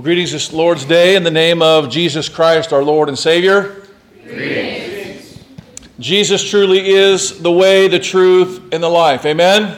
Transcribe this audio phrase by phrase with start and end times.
[0.00, 3.82] Well, greetings this Lord's Day in the name of Jesus Christ, our Lord and Savior.
[5.98, 9.26] Jesus truly is the way, the truth, and the life.
[9.26, 9.76] Amen?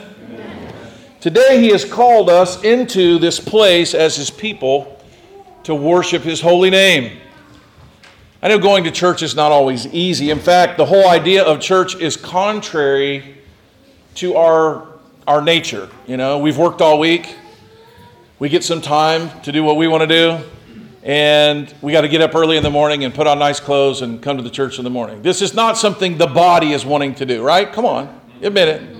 [1.20, 5.04] Today, He has called us into this place as His people
[5.64, 7.18] to worship His holy name.
[8.40, 10.30] I know going to church is not always easy.
[10.30, 13.38] In fact, the whole idea of church is contrary
[14.14, 14.86] to our,
[15.26, 15.90] our nature.
[16.06, 17.34] You know, we've worked all week,
[18.42, 20.44] we get some time to do what we want to do,
[21.04, 24.02] and we got to get up early in the morning and put on nice clothes
[24.02, 25.22] and come to the church in the morning.
[25.22, 27.72] This is not something the body is wanting to do, right?
[27.72, 28.96] Come on, admit it.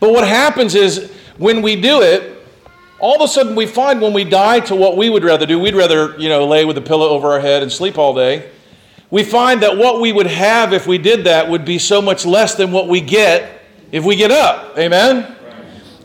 [0.00, 2.44] But what happens is when we do it,
[2.98, 5.60] all of a sudden we find when we die to what we would rather do,
[5.60, 8.50] we'd rather, you know, lay with a pillow over our head and sleep all day.
[9.08, 12.26] We find that what we would have if we did that would be so much
[12.26, 13.62] less than what we get
[13.92, 14.76] if we get up.
[14.76, 15.36] Amen?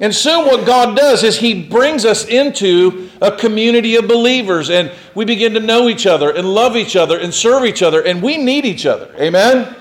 [0.03, 4.91] And soon, what God does is He brings us into a community of believers, and
[5.15, 8.21] we begin to know each other and love each other and serve each other, and
[8.21, 9.15] we need each other.
[9.17, 9.73] Amen?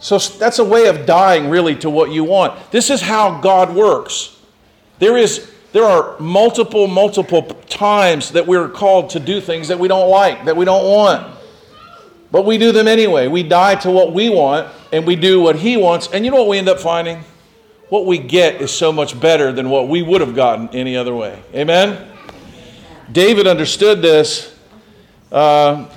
[0.00, 2.72] So that's a way of dying, really, to what you want.
[2.72, 4.36] This is how God works.
[4.98, 9.86] There is there are multiple, multiple times that we're called to do things that we
[9.86, 11.32] don't like, that we don't want.
[12.32, 13.28] But we do them anyway.
[13.28, 16.08] We die to what we want and we do what He wants.
[16.12, 17.22] And you know what we end up finding?
[17.88, 21.14] What we get is so much better than what we would have gotten any other
[21.14, 21.40] way.
[21.54, 22.12] Amen?
[23.12, 24.58] David understood this.
[25.30, 25.88] Uh,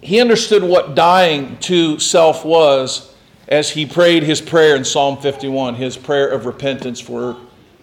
[0.00, 3.14] he understood what dying to self was
[3.48, 7.36] as he prayed his prayer in Psalm 51, his prayer of repentance for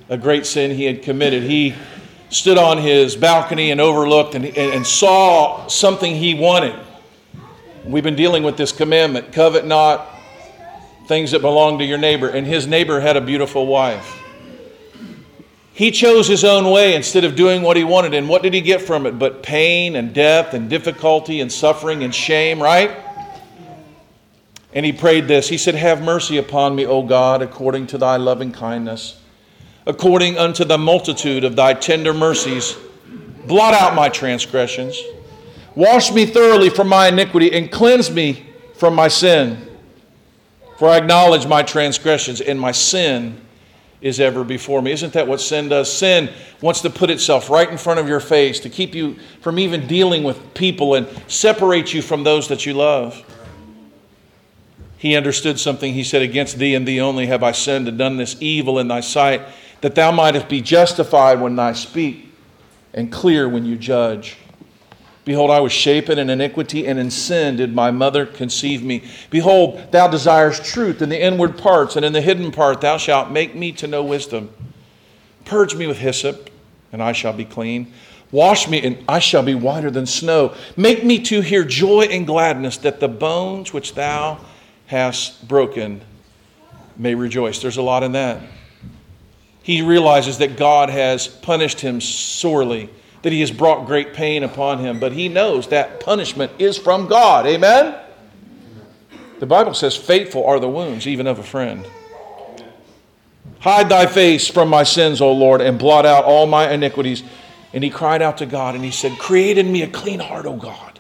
[0.10, 1.44] a great sin he had committed.
[1.44, 1.76] He
[2.32, 6.76] stood on his balcony and overlooked and, and saw something he wanted.
[7.86, 10.08] We've been dealing with this commandment covet not
[11.10, 12.30] things that belong to your neighbor.
[12.30, 14.22] And his neighbor had a beautiful wife.
[15.74, 18.14] He chose his own way instead of doing what he wanted.
[18.14, 19.18] And what did he get from it?
[19.18, 22.92] But pain and death and difficulty and suffering and shame, right?
[24.72, 25.50] And he prayed this.
[25.50, 29.20] He said, Have mercy upon me, O God, according to thy loving kindness,
[29.88, 32.78] according unto the multitude of thy tender mercies.
[33.48, 35.02] Blot out my transgressions.
[35.74, 38.46] Wash me thoroughly from my iniquity and cleanse me
[38.76, 39.69] from my sin.
[40.80, 43.42] For I acknowledge my transgressions, and my sin
[44.00, 44.94] is ever before me.
[44.94, 45.92] Isn't that what sin does?
[45.92, 46.30] Sin
[46.62, 49.88] wants to put itself right in front of your face to keep you from even
[49.88, 53.22] dealing with people and separate you from those that you love.
[54.98, 55.94] He understood something.
[55.94, 58.88] He said, Against thee and thee only have I sinned and done this evil in
[58.88, 59.42] thy sight,
[59.82, 62.32] that thou mightest be justified when I speak
[62.94, 64.38] and clear when you judge.
[65.30, 69.04] Behold, I was shapen in iniquity, and in sin did my mother conceive me.
[69.30, 73.30] Behold, thou desirest truth in the inward parts, and in the hidden part thou shalt
[73.30, 74.50] make me to know wisdom.
[75.46, 76.50] Purge me with hyssop,
[76.92, 77.94] and I shall be clean.
[78.32, 80.56] Wash me, and I shall be whiter than snow.
[80.76, 84.40] Make me to hear joy and gladness, that the bones which thou
[84.88, 86.02] hast broken
[86.98, 87.62] may rejoice.
[87.62, 88.42] There's a lot in that.
[89.62, 92.90] He realizes that God has punished him sorely
[93.22, 97.08] that he has brought great pain upon him, but he knows that punishment is from
[97.08, 97.46] God.
[97.46, 97.96] Amen?
[99.40, 101.88] The Bible says, Faithful are the wounds, even of a friend.
[103.60, 107.24] Hide thy face from my sins, O Lord, and blot out all my iniquities.
[107.74, 110.46] And he cried out to God and he said, Create in me a clean heart,
[110.46, 111.00] O God.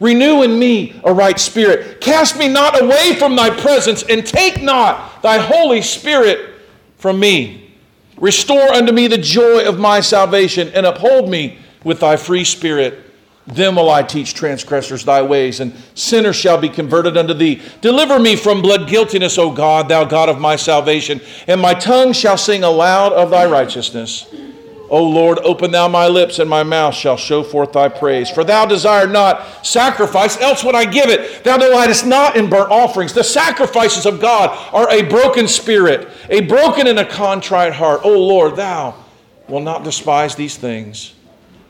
[0.00, 2.00] Renew in me a right spirit.
[2.00, 6.56] Cast me not away from thy presence, and take not thy Holy Spirit
[6.98, 7.61] from me.
[8.22, 13.00] Restore unto me the joy of my salvation, and uphold me with thy free spirit.
[13.48, 17.60] Then will I teach transgressors thy ways, and sinners shall be converted unto thee.
[17.80, 22.12] Deliver me from blood guiltiness, O God, thou God of my salvation, and my tongue
[22.12, 24.32] shall sing aloud of thy righteousness.
[24.92, 28.28] O Lord, open thou my lips, and my mouth shall show forth thy praise.
[28.28, 31.42] For thou desired not sacrifice, else would I give it.
[31.44, 33.14] Thou delightest not in burnt offerings.
[33.14, 38.02] The sacrifices of God are a broken spirit, a broken and a contrite heart.
[38.04, 38.94] O Lord, thou
[39.48, 41.14] wilt not despise these things.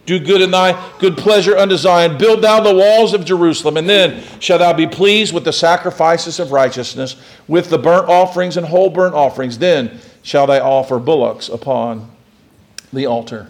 [0.05, 2.19] Do good in thy good pleasure unto Zion.
[2.19, 6.41] Build thou the walls of Jerusalem, and then shalt thou be pleased with the sacrifices
[6.41, 7.15] of righteousness,
[7.47, 9.59] with the burnt offerings and whole burnt offerings.
[9.59, 12.11] Then shall they offer bullocks upon
[12.93, 13.49] the altar.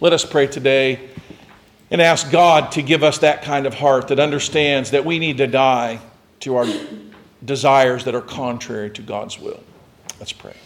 [0.00, 1.08] Let us pray today
[1.90, 5.38] and ask God to give us that kind of heart that understands that we need
[5.38, 6.00] to die
[6.40, 6.66] to our
[7.44, 9.62] desires that are contrary to God's will.
[10.18, 10.56] Let's pray.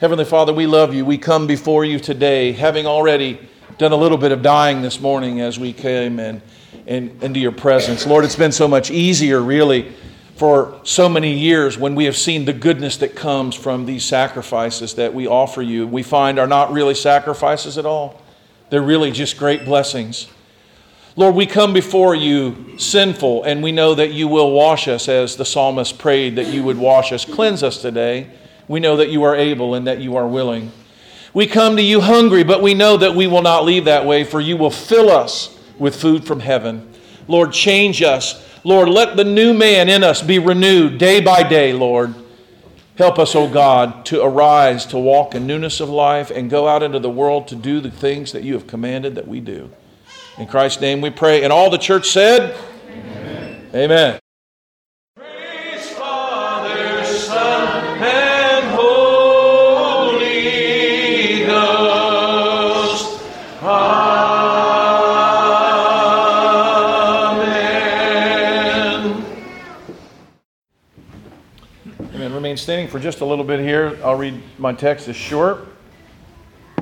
[0.00, 1.04] Heavenly Father, we love you.
[1.04, 3.40] We come before you today, having already
[3.78, 6.42] done a little bit of dying this morning as we came and
[6.86, 8.06] into your presence.
[8.06, 9.92] Lord, it's been so much easier, really
[10.36, 14.94] for so many years when we have seen the goodness that comes from these sacrifices
[14.94, 18.20] that we offer you, we find are not really sacrifices at all.
[18.68, 20.28] They're really just great blessings.
[21.16, 25.36] Lord, we come before you sinful, and we know that you will wash us as
[25.36, 27.24] the psalmist prayed that you would wash us.
[27.24, 28.28] Cleanse us today.
[28.68, 30.70] We know that you are able and that you are willing.
[31.32, 34.24] We come to you hungry, but we know that we will not leave that way,
[34.24, 36.92] for you will fill us with food from heaven.
[37.26, 41.72] Lord, change us Lord, let the new man in us be renewed day by day,
[41.72, 42.12] Lord.
[42.98, 46.66] Help us, O oh God, to arise, to walk in newness of life, and go
[46.66, 49.70] out into the world to do the things that you have commanded that we do.
[50.36, 51.44] In Christ's name we pray.
[51.44, 52.56] And all the church said,
[52.90, 53.70] Amen.
[53.72, 54.20] Amen.
[72.56, 73.98] Standing for just a little bit here.
[74.02, 75.08] I'll read my text.
[75.08, 75.66] It's short.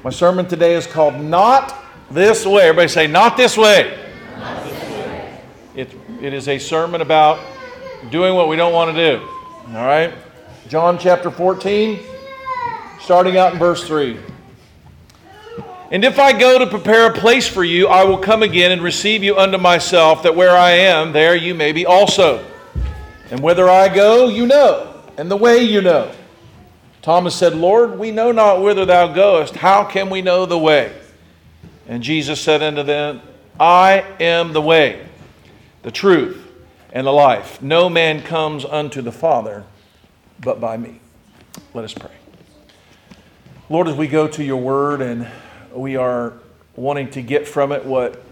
[0.02, 1.74] My sermon today is called Not
[2.10, 2.62] This Way.
[2.62, 3.98] Everybody say, Not This Way.
[4.36, 5.40] Not this way.
[5.74, 7.40] It, it is a sermon about
[8.10, 9.26] doing what we don't want to do.
[9.68, 10.14] All right?
[10.68, 12.00] John chapter 14,
[13.00, 14.18] starting out in verse 3.
[15.90, 18.82] And if I go to prepare a place for you, I will come again and
[18.82, 22.44] receive you unto myself, that where I am, there you may be also.
[23.30, 26.11] And whither I go, you know and the way you know.
[27.02, 29.56] Thomas said, Lord, we know not whither thou goest.
[29.56, 30.96] How can we know the way?
[31.87, 33.20] And Jesus said unto them,
[33.61, 35.06] I am the way,
[35.82, 36.50] the truth,
[36.93, 37.61] and the life.
[37.61, 39.64] No man comes unto the Father
[40.40, 41.00] but by me.
[41.75, 42.10] Let us pray.
[43.69, 45.28] Lord, as we go to your word and
[45.72, 46.32] we are
[46.75, 48.22] wanting to get from it what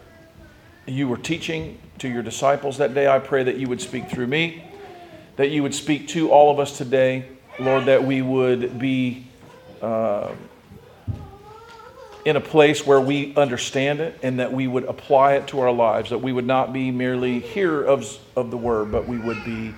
[0.86, 4.26] you were teaching to your disciples that day, I pray that you would speak through
[4.28, 4.64] me
[5.36, 7.26] that you would speak to all of us today,
[7.58, 9.26] Lord, that we would be
[9.80, 10.32] uh,
[12.24, 15.72] in a place where we understand it and that we would apply it to our
[15.72, 19.44] lives, that we would not be merely hearers of, of the word, but we would
[19.44, 19.74] be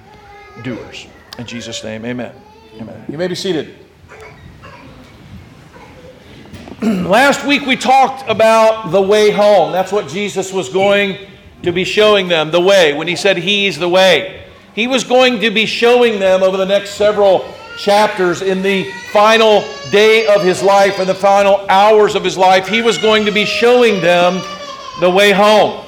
[0.63, 1.07] doers.
[1.39, 2.35] In Jesus' name, amen.
[2.77, 3.05] Amen.
[3.09, 3.75] You may be seated.
[6.83, 9.73] Last week we talked about the way home.
[9.73, 11.29] That's what Jesus was going
[11.63, 14.44] to be showing them, the way, when he said, He's the way.
[14.75, 19.65] He was going to be showing them over the next several chapters in the final
[19.91, 22.67] day of his life and the final hours of his life.
[22.67, 24.43] He was going to be showing them
[25.01, 25.85] the way home.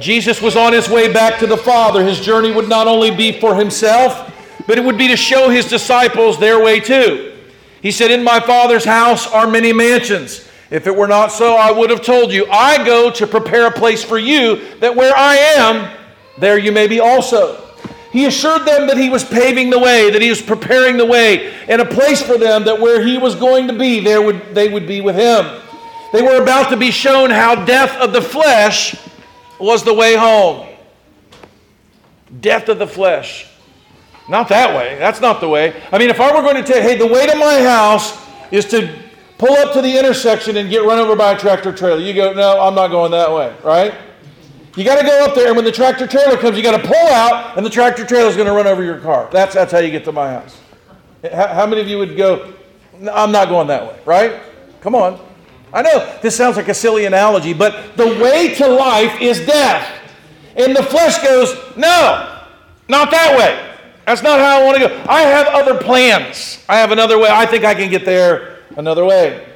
[0.00, 2.04] Jesus was on his way back to the Father.
[2.04, 4.32] His journey would not only be for himself,
[4.66, 7.34] but it would be to show his disciples their way too.
[7.82, 10.48] He said, In my Father's house are many mansions.
[10.70, 12.46] If it were not so, I would have told you.
[12.50, 15.96] I go to prepare a place for you, that where I am,
[16.38, 17.65] there you may be also.
[18.16, 21.52] He assured them that he was paving the way, that he was preparing the way,
[21.68, 24.70] and a place for them that where he was going to be, there would, they
[24.70, 25.60] would be with him.
[26.14, 28.96] They were about to be shown how death of the flesh
[29.60, 30.66] was the way home.
[32.40, 33.48] Death of the flesh.
[34.30, 34.96] Not that way.
[34.98, 35.78] That's not the way.
[35.92, 38.18] I mean, if I were going to tell hey, the way to my house
[38.50, 38.98] is to
[39.36, 42.32] pull up to the intersection and get run over by a tractor trailer, you go,
[42.32, 43.92] no, I'm not going that way, right?
[44.76, 46.86] You got to go up there, and when the tractor trailer comes, you got to
[46.86, 49.26] pull out, and the tractor trailer is going to run over your car.
[49.32, 50.60] That's, that's how you get to my house.
[51.32, 52.52] How, how many of you would go,
[53.10, 54.42] I'm not going that way, right?
[54.82, 55.18] Come on.
[55.72, 59.90] I know this sounds like a silly analogy, but the way to life is death.
[60.56, 62.44] And the flesh goes, no,
[62.88, 63.74] not that way.
[64.04, 65.04] That's not how I want to go.
[65.08, 66.62] I have other plans.
[66.68, 67.28] I have another way.
[67.30, 69.48] I think I can get there another way.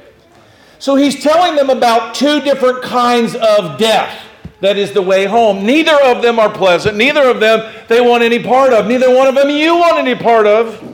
[0.79, 4.27] So he's telling them about two different kinds of death.
[4.61, 5.65] That is the way home.
[5.65, 6.95] Neither of them are pleasant.
[6.95, 8.87] Neither of them they want any part of.
[8.87, 10.87] Neither one of them you want any part of.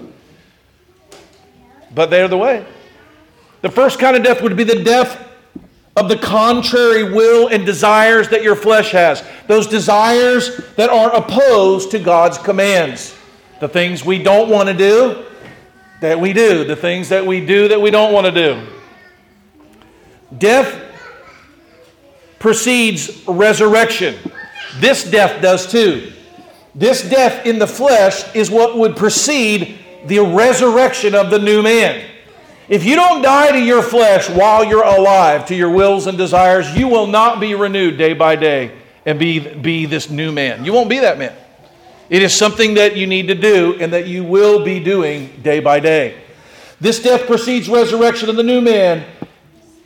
[1.94, 2.66] But they're the way.
[3.62, 5.28] The first kind of death would be the death
[5.98, 9.24] of the contrary will and desires that your flesh has.
[9.48, 13.16] Those desires that are opposed to God's commands.
[13.60, 15.26] The things we don't want to do,
[16.02, 16.64] that we do.
[16.64, 18.68] The things that we do that we don't want to do.
[20.38, 20.87] Death
[22.40, 24.16] precedes resurrection.
[24.80, 26.12] This death does too.
[26.76, 32.06] This death in the flesh is what would precede the resurrection of the new man.
[32.70, 36.76] If you don't die to your flesh while you're alive, to your wills and desires,
[36.76, 40.66] you will not be renewed day by day and be, be this new man.
[40.66, 41.34] You won't be that man.
[42.10, 45.60] It is something that you need to do and that you will be doing day
[45.60, 46.22] by day.
[46.80, 49.06] This death precedes resurrection of the new man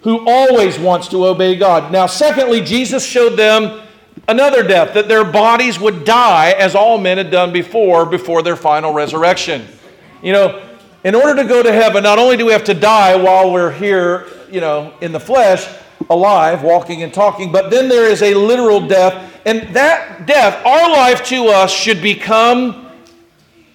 [0.02, 1.92] who always wants to obey God.
[1.92, 3.82] Now, secondly, Jesus showed them
[4.28, 8.56] another death, that their bodies would die as all men had done before, before their
[8.56, 9.66] final resurrection.
[10.22, 10.64] You know,
[11.04, 13.72] in order to go to heaven, not only do we have to die while we're
[13.72, 15.68] here, you know, in the flesh,
[16.10, 19.40] alive, walking and talking, but then there is a literal death.
[19.46, 22.92] And that death, our life to us, should become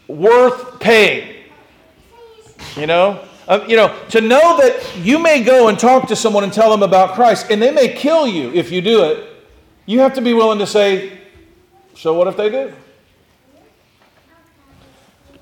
[0.07, 1.35] worth paying.
[2.77, 3.25] You know?
[3.49, 6.83] You know, to know that you may go and talk to someone and tell them
[6.83, 9.29] about Christ, and they may kill you if you do it,
[9.87, 11.17] you have to be willing to say,
[11.95, 12.73] So what if they do?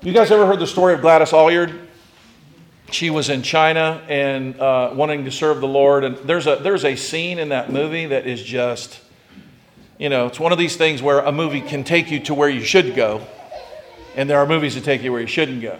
[0.03, 1.87] You guys ever heard the story of Gladys Aylward?
[2.91, 6.03] She was in China and uh, wanting to serve the Lord.
[6.03, 9.01] And there's a, there's a scene in that movie that is just,
[9.97, 12.49] you know, it's one of these things where a movie can take you to where
[12.49, 13.25] you should go,
[14.15, 15.79] and there are movies that take you where you shouldn't go.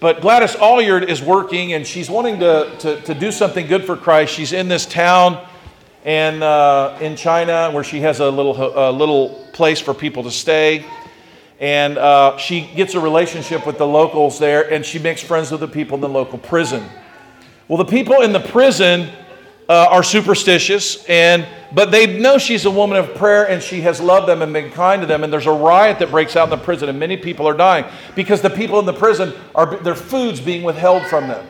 [0.00, 3.96] But Gladys Aylward is working and she's wanting to, to, to do something good for
[3.96, 4.32] Christ.
[4.32, 5.46] She's in this town
[6.06, 10.30] and uh, in China where she has a little, a little place for people to
[10.30, 10.86] stay.
[11.60, 15.60] And uh, she gets a relationship with the locals there and she makes friends with
[15.60, 16.82] the people in the local prison.
[17.68, 19.10] Well, the people in the prison
[19.70, 24.00] uh, are superstitious, and but they know she's a woman of prayer and she has
[24.00, 25.22] loved them and been kind to them.
[25.22, 27.84] And there's a riot that breaks out in the prison, and many people are dying
[28.16, 31.46] because the people in the prison are their food's being withheld from them,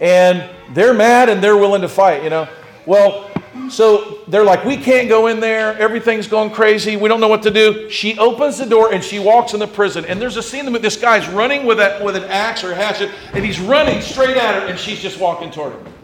[0.00, 2.24] and they're mad and they're willing to fight.
[2.24, 2.48] You know,
[2.86, 3.30] well,
[3.68, 5.78] so they're like, we can't go in there.
[5.78, 6.96] Everything's going crazy.
[6.96, 7.88] We don't know what to do.
[7.88, 10.04] She opens the door and she walks in the prison.
[10.06, 12.74] And there's a scene that this guy's running with, a, with an axe or a
[12.74, 15.94] hatchet, and he's running straight at her, and she's just walking toward him.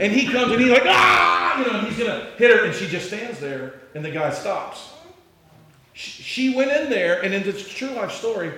[0.00, 2.64] And he comes and he's like, ah, you know, he's going to hit her.
[2.64, 4.92] And she just stands there and the guy stops.
[5.94, 8.52] She went in there, and in this true life story,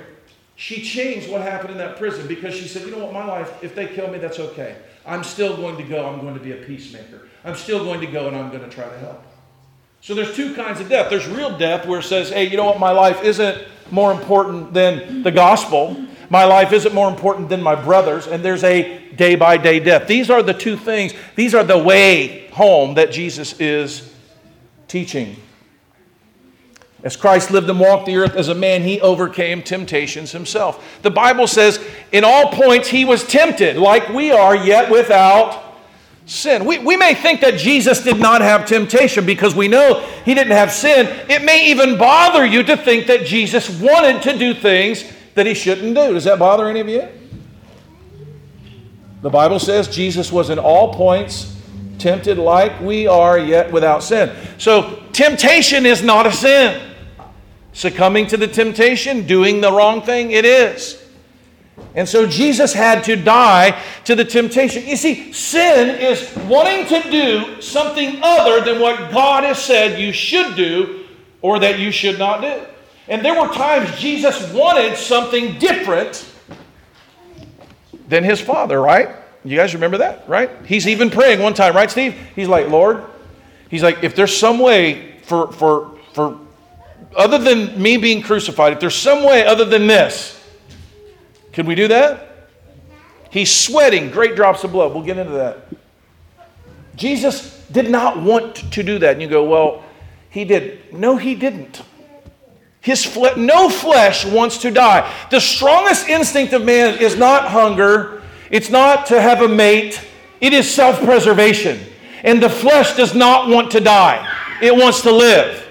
[0.57, 3.63] she changed what happened in that prison because she said, you know what, my life,
[3.63, 4.75] if they kill me, that's okay.
[5.07, 6.05] I'm still going to go.
[6.05, 7.29] I'm going to be a peacemaker.
[7.45, 9.23] I'm still going to go and I'm going to try to help.
[10.01, 11.11] So there's two kinds of death.
[11.11, 14.75] There's real death where it says, hey, you know what, my life isn't more important
[14.75, 16.08] than the gospel.
[16.31, 20.07] My life isn't more important than my brother's, and there's a day by day death.
[20.07, 24.15] These are the two things, these are the way home that Jesus is
[24.89, 25.37] teaching.
[27.05, 30.99] As Christ lived and walked the earth as a man, he overcame temptations himself.
[31.03, 31.81] The Bible says,
[32.11, 35.63] in all points, he was tempted like we are, yet without
[36.27, 36.65] sin.
[36.65, 40.53] We, we may think that Jesus did not have temptation because we know he didn't
[40.53, 41.07] have sin.
[41.31, 45.05] It may even bother you to think that Jesus wanted to do things
[45.39, 46.13] that he shouldn't do.
[46.13, 47.09] Does that bother any of you?
[49.23, 51.57] The Bible says Jesus was in all points
[51.99, 54.35] tempted like we are, yet without sin.
[54.59, 56.81] So, temptation is not a sin.
[57.73, 61.05] Succumbing to the temptation, doing the wrong thing, it is.
[61.95, 64.87] And so Jesus had to die to the temptation.
[64.87, 70.13] You see, sin is wanting to do something other than what God has said you
[70.13, 71.07] should do
[71.41, 72.61] or that you should not do.
[73.09, 76.31] And there were times Jesus wanted something different
[78.09, 79.11] than his father, right?
[79.45, 80.51] You guys remember that, right?
[80.67, 82.15] He's even praying one time, right, Steve?
[82.35, 83.05] He's like, Lord,
[83.71, 86.39] he's like, if there's some way for, for, for,
[87.17, 90.35] other than me being crucified, if there's some way other than this,
[91.53, 92.49] can we do that?
[93.31, 94.93] He's sweating great drops of blood.
[94.93, 95.69] We'll get into that.
[96.97, 99.13] Jesus did not want to do that.
[99.13, 99.85] And you go, well,
[100.31, 100.93] he did.
[100.93, 101.83] No, he didn't.
[102.81, 105.13] His fle- no flesh wants to die.
[105.31, 110.01] The strongest instinct of man is not hunger, it's not to have a mate,
[110.41, 111.81] it is self preservation.
[112.25, 114.27] And the flesh does not want to die,
[114.63, 115.67] it wants to live.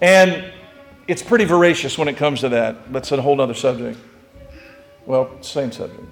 [0.00, 0.52] And
[1.08, 2.92] it's pretty voracious when it comes to that.
[2.92, 3.98] That's a whole other subject.
[5.06, 6.02] Well, same subject.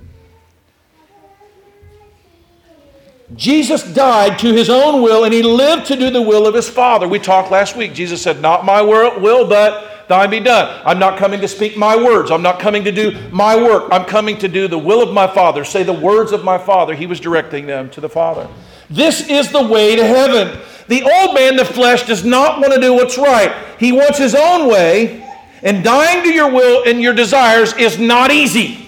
[3.35, 6.69] Jesus died to his own will and he lived to do the will of his
[6.69, 7.09] Father.
[7.09, 7.95] We talked last week.
[7.95, 10.83] Jesus said, Not my will, but thine be done.
[10.85, 12.31] I'm not coming to speak my words.
[12.31, 13.89] I'm not coming to do my work.
[13.91, 15.65] I'm coming to do the will of my Father.
[15.65, 16.95] Say the words of my Father.
[16.95, 18.47] He was directing them to the Father.
[18.91, 20.61] This is the way to heaven.
[20.89, 23.55] The old man, the flesh, does not want to do what's right.
[23.79, 25.27] He wants his own way,
[25.63, 28.84] and dying to your will and your desires is not easy.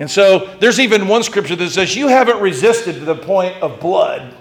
[0.00, 3.80] And so there's even one scripture that says, You haven't resisted to the point of
[3.80, 4.34] blood.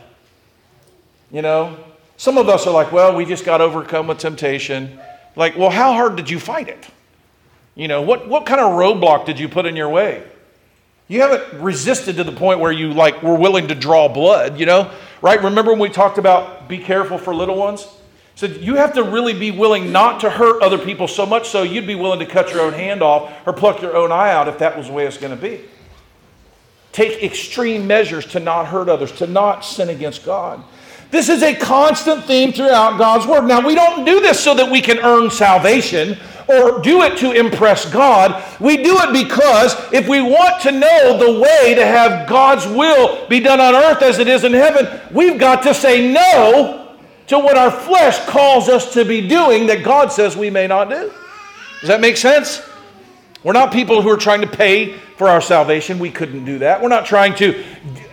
[1.32, 1.78] You know?
[2.18, 5.00] Some of us are like, Well, we just got overcome with temptation.
[5.36, 6.88] Like, well, how hard did you fight it?
[7.76, 10.24] You know, what, what kind of roadblock did you put in your way?
[11.08, 14.66] You haven't resisted to the point where you like were willing to draw blood, you
[14.66, 14.92] know?
[15.22, 15.42] Right?
[15.42, 17.88] Remember when we talked about be careful for little ones?
[18.36, 21.62] So you have to really be willing not to hurt other people so much so
[21.62, 24.48] you'd be willing to cut your own hand off or pluck your own eye out
[24.48, 25.62] if that was the way it's going to be.
[26.92, 30.64] Take extreme measures to not hurt others, to not sin against God.
[31.12, 33.46] This is a constant theme throughout God's Word.
[33.46, 37.32] Now, we don't do this so that we can earn salvation or do it to
[37.34, 38.44] impress God.
[38.60, 43.28] We do it because if we want to know the way to have God's will
[43.28, 46.83] be done on earth as it is in heaven, we've got to say no
[47.28, 50.90] to what our flesh calls us to be doing that God says we may not
[50.90, 51.12] do.
[51.80, 52.62] Does that make sense?
[53.44, 56.00] We're not people who are trying to pay for our salvation.
[56.00, 56.82] We couldn't do that.
[56.82, 57.64] We're not trying to,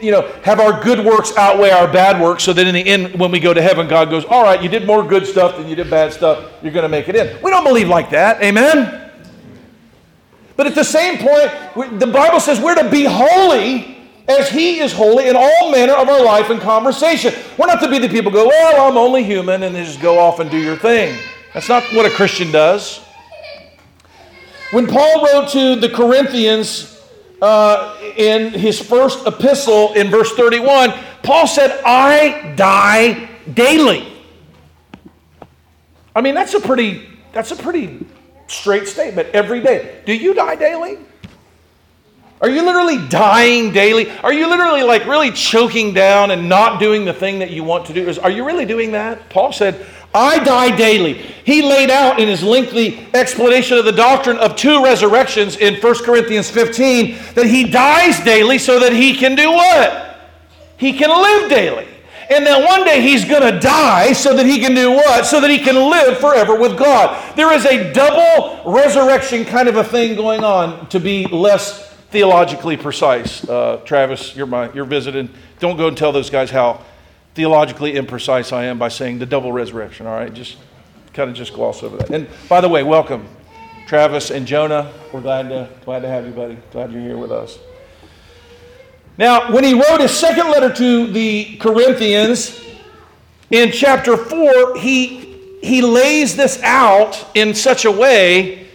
[0.01, 3.19] you know, have our good works outweigh our bad works so that in the end,
[3.19, 5.69] when we go to heaven, God goes, All right, you did more good stuff than
[5.69, 6.51] you did bad stuff.
[6.63, 7.41] You're going to make it in.
[7.43, 8.43] We don't believe like that.
[8.43, 9.11] Amen?
[10.57, 14.93] But at the same point, the Bible says we're to be holy as He is
[14.93, 17.35] holy in all manner of our life and conversation.
[17.59, 20.41] We're not to be the people go, well, I'm only human, and just go off
[20.41, 21.19] and do your thing.
[21.55, 23.01] That's not what a Christian does.
[24.71, 27.03] When Paul wrote to the Corinthians
[27.43, 34.07] uh, in his first epistle in verse 31, Paul said, I die daily.
[36.15, 38.07] I mean, that's a pretty, that's a pretty
[38.47, 40.03] straight statement every day.
[40.07, 40.99] Do you die daily?
[42.41, 44.11] Are you literally dying daily?
[44.11, 47.85] Are you literally like really choking down and not doing the thing that you want
[47.87, 48.15] to do?
[48.23, 49.29] Are you really doing that?
[49.29, 51.15] Paul said, I die daily.
[51.45, 55.95] He laid out in his lengthy explanation of the doctrine of two resurrections in 1
[56.03, 60.19] Corinthians 15 that he dies daily so that he can do what?
[60.79, 61.87] He can live daily.
[62.31, 65.27] And then one day he's going to die so that he can do what?
[65.27, 67.37] So that he can live forever with God.
[67.37, 72.77] There is a double resurrection kind of a thing going on to be less theologically
[72.77, 73.49] precise.
[73.49, 75.31] Uh, Travis, you're, my, you're visiting.
[75.59, 76.85] Don't go and tell those guys how
[77.35, 80.33] theologically imprecise I am by saying the double resurrection, all right?
[80.33, 80.57] Just
[81.15, 82.11] kind of just gloss over that.
[82.11, 83.29] And by the way, welcome,
[83.87, 84.93] Travis and Jonah.
[85.13, 86.59] We're glad to, glad to have you, buddy.
[86.73, 87.59] Glad you're here with us.
[89.17, 92.61] Now, when he wrote his second letter to the Corinthians
[93.51, 98.69] in chapter 4, he, he lays this out in such a way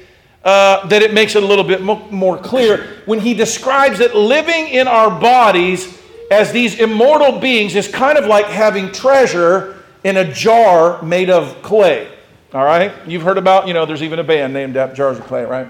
[0.45, 4.15] uh, that it makes it a little bit mo- more clear when he describes that
[4.15, 10.17] living in our bodies as these immortal beings is kind of like having treasure in
[10.17, 12.07] a jar made of clay.
[12.53, 12.93] All right?
[13.07, 15.67] You've heard about, you know, there's even a band named after Jars of Clay, right?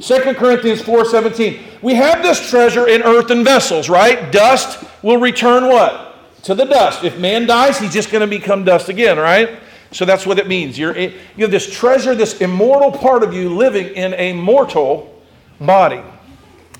[0.00, 1.60] 2 Corinthians 4:17.
[1.80, 4.30] We have this treasure in earthen vessels, right?
[4.32, 6.16] Dust will return what?
[6.44, 7.04] To the dust.
[7.04, 9.50] If man dies, he's just going to become dust again, right?
[9.92, 10.78] So that's what it means.
[10.78, 15.22] You're, you have this treasure, this immortal part of you living in a mortal
[15.60, 16.02] body.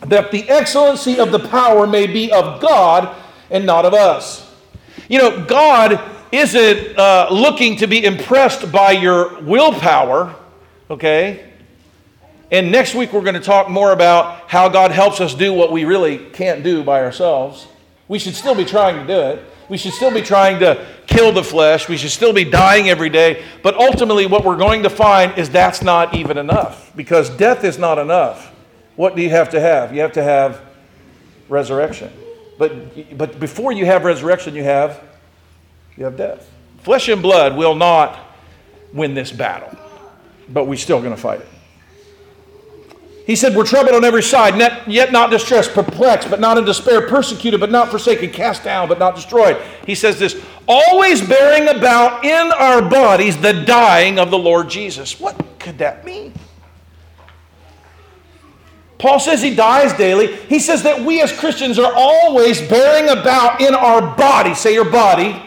[0.07, 3.15] That the excellency of the power may be of God
[3.51, 4.49] and not of us.
[5.09, 6.01] You know, God
[6.33, 10.35] isn't uh, looking to be impressed by your willpower,
[10.89, 11.51] okay?
[12.53, 15.73] And next week we're going to talk more about how God helps us do what
[15.73, 17.67] we really can't do by ourselves.
[18.09, 19.45] We should still be trying to do it.
[19.71, 21.89] We should still be trying to kill the flesh.
[21.89, 23.45] We should still be dying every day.
[23.63, 27.79] But ultimately, what we're going to find is that's not even enough because death is
[27.79, 28.53] not enough.
[28.97, 29.95] What do you have to have?
[29.95, 30.61] You have to have
[31.49, 32.13] resurrection.
[32.59, 35.03] But, but before you have resurrection, you have,
[35.97, 36.51] you have death.
[36.83, 38.19] Flesh and blood will not
[38.93, 39.71] win this battle,
[40.49, 41.49] but we're still going to fight it.
[43.27, 44.57] He said, We're troubled on every side,
[44.87, 48.99] yet not distressed, perplexed, but not in despair, persecuted, but not forsaken, cast down, but
[48.99, 49.61] not destroyed.
[49.87, 55.19] He says this, always bearing about in our bodies the dying of the Lord Jesus.
[55.19, 56.33] What could that mean?
[58.99, 60.37] Paul says he dies daily.
[60.37, 64.91] He says that we as Christians are always bearing about in our body, say your
[64.91, 65.43] body,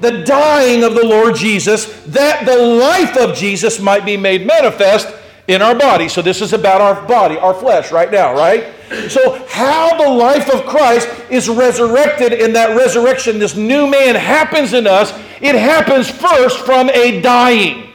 [0.00, 5.14] the dying of the Lord Jesus, that the life of Jesus might be made manifest
[5.48, 6.08] in our body.
[6.08, 8.74] So this is about our body, our flesh right now, right?
[9.08, 14.72] So, how the life of Christ is resurrected in that resurrection, this new man happens
[14.72, 17.92] in us, it happens first from a dying.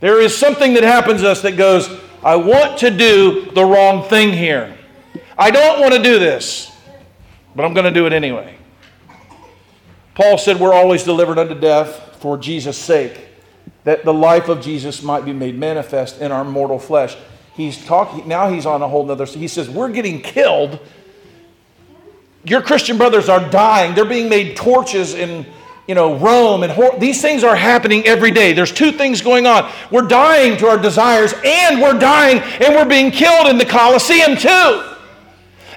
[0.00, 1.88] There is something that happens to us that goes,
[2.22, 4.76] I want to do the wrong thing here.
[5.36, 6.70] I don't want to do this,
[7.56, 8.56] but I'm going to do it anyway.
[10.14, 13.27] Paul said, We're always delivered unto death for Jesus' sake,
[13.88, 17.16] that the life of Jesus might be made manifest in our mortal flesh.
[17.54, 20.78] He's talking, now he's on a whole nother, he says, We're getting killed.
[22.44, 23.94] Your Christian brothers are dying.
[23.94, 25.46] They're being made torches in
[25.86, 28.52] you know, Rome and these things are happening every day.
[28.52, 29.72] There's two things going on.
[29.90, 34.36] We're dying to our desires, and we're dying and we're being killed in the Colosseum
[34.36, 34.96] too.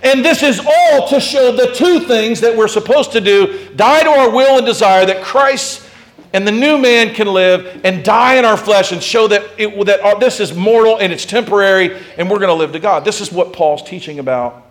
[0.04, 4.04] And this is all to show the two things that we're supposed to do die
[4.04, 5.88] to our will and desire that Christ
[6.34, 9.86] and the new man can live and die in our flesh and show that, it,
[9.86, 13.04] that this is mortal and it's temporary and we're going to live to God.
[13.04, 14.66] This is what Paul's teaching about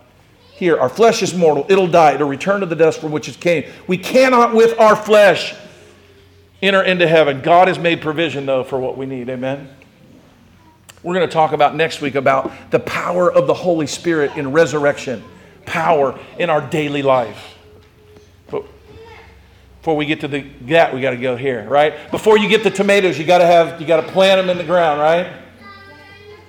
[0.51, 0.79] here.
[0.79, 3.69] Our flesh is mortal, it'll die, it'll return to the dust from which it came.
[3.87, 5.55] We cannot, with our flesh,
[6.61, 7.41] enter into heaven.
[7.41, 9.29] God has made provision, though, for what we need.
[9.29, 9.69] Amen.
[11.03, 14.51] We're going to talk about next week about the power of the Holy Spirit in
[14.51, 15.23] resurrection,
[15.65, 17.55] power in our daily life.
[19.81, 22.11] Before we get to the that, we got to go here, right?
[22.11, 24.59] Before you get the tomatoes, you got to have you got to plant them in
[24.59, 25.41] the ground, right?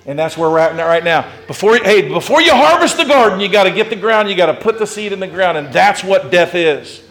[0.05, 1.31] And that's where we're at right now.
[1.47, 4.47] Before, hey, before you harvest the garden, you got to get the ground, you got
[4.47, 7.01] to put the seed in the ground, and that's what death is.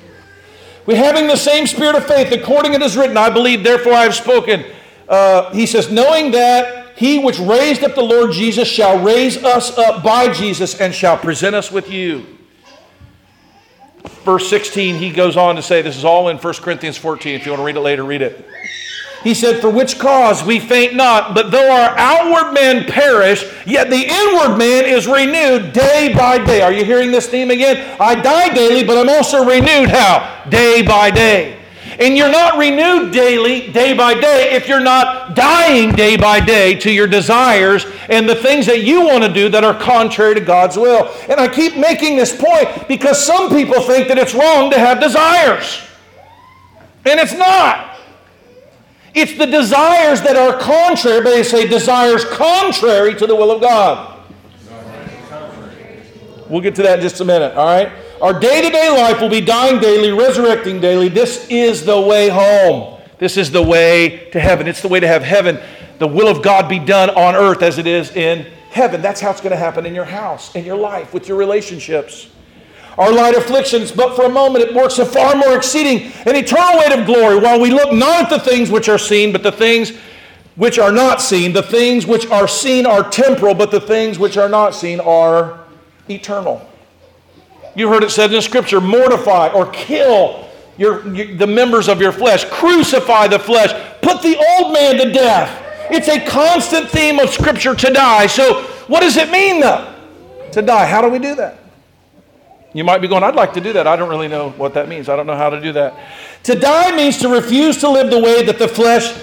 [0.85, 4.03] We having the same spirit of faith, according it is written, I believe, therefore I
[4.03, 4.65] have spoken.
[5.09, 9.77] Uh, he says, knowing that he which raised up the Lord Jesus shall raise us
[9.79, 12.27] up by Jesus and shall present us with you.
[14.25, 17.35] Verse 16, he goes on to say, this is all in 1 Corinthians 14.
[17.35, 18.47] If you want to read it later, read it.
[19.23, 23.89] He said, For which cause we faint not, but though our outward man perish, yet
[23.89, 26.61] the inward man is renewed day by day.
[26.63, 27.97] Are you hearing this theme again?
[28.01, 30.45] I die daily, but I'm also renewed how?
[30.49, 31.62] Day by day.
[31.99, 36.75] And you're not renewed daily, day by day, if you're not dying day by day
[36.77, 40.41] to your desires and the things that you want to do that are contrary to
[40.41, 41.11] God's will.
[41.29, 45.01] And I keep making this point because some people think that it's wrong to have
[45.01, 45.83] desires.
[47.05, 47.99] And it's not.
[49.15, 53.61] It's the desires that are contrary, but they say desires contrary to the will of
[53.61, 54.21] God.
[56.49, 57.93] We'll get to that in just a minute, all right?
[58.23, 61.09] Our day to day life will be dying daily, resurrecting daily.
[61.09, 63.01] This is the way home.
[63.19, 64.69] This is the way to heaven.
[64.69, 65.59] It's the way to have heaven,
[65.99, 69.03] the will of God be done on earth as it is in heaven.
[69.03, 72.29] That's how it's going to happen in your house, in your life, with your relationships
[72.99, 76.79] our light afflictions, but for a moment it works a far more exceeding and eternal
[76.79, 79.53] weight of glory, while we look not at the things which are seen, but the
[79.53, 79.93] things
[80.57, 81.53] which are not seen.
[81.53, 85.61] The things which are seen are temporal, but the things which are not seen are
[86.09, 86.69] eternal.
[87.75, 92.13] You heard it said in scripture mortify or kill your, your, the members of your
[92.13, 95.59] flesh, crucify the flesh, put the old man to death.
[95.91, 98.27] It's a constant theme of scripture to die.
[98.27, 99.95] So, what does it mean though?
[100.53, 100.87] To die.
[100.87, 101.59] How do we do that?
[102.75, 103.87] You might be going, I'd like to do that.
[103.87, 105.09] I don't really know what that means.
[105.09, 105.95] I don't know how to do that.
[106.45, 109.15] To die means to refuse to live the way that the flesh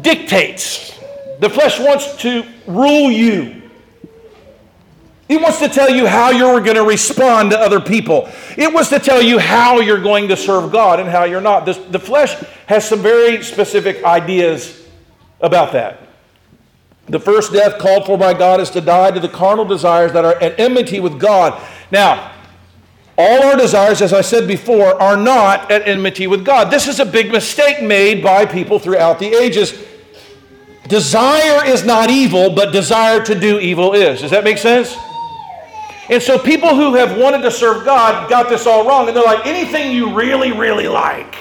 [0.00, 0.98] dictates.
[1.38, 3.65] The flesh wants to rule you.
[5.28, 8.28] It wants to tell you how you're going to respond to other people.
[8.56, 11.66] It wants to tell you how you're going to serve God and how you're not.
[11.66, 12.34] This, the flesh
[12.66, 14.86] has some very specific ideas
[15.40, 16.00] about that.
[17.06, 20.24] The first death called for by God is to die to the carnal desires that
[20.24, 21.60] are at enmity with God.
[21.90, 22.32] Now,
[23.18, 26.70] all our desires, as I said before, are not at enmity with God.
[26.70, 29.84] This is a big mistake made by people throughout the ages.
[30.86, 34.20] Desire is not evil, but desire to do evil is.
[34.20, 34.96] Does that make sense?
[36.08, 39.08] And so people who have wanted to serve God got this all wrong.
[39.08, 41.36] And they're like, anything you really, really like,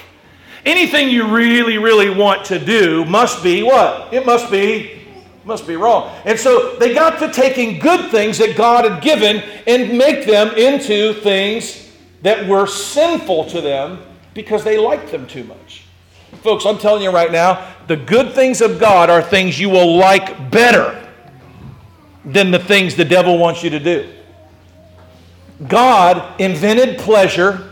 [0.66, 4.14] anything you really, really want to do must be what?
[4.14, 4.96] It must be
[5.46, 6.12] must be wrong.
[6.26, 10.50] And so they got to taking good things that God had given and make them
[10.56, 11.92] into things
[12.24, 14.00] that were sinful to them
[14.34, 15.84] because they liked them too much.
[16.42, 19.98] Folks, I'm telling you right now, the good things of God are things you will
[19.98, 21.02] like better
[22.26, 24.12] than the things the devil wants you to do.
[25.68, 27.70] God invented pleasure.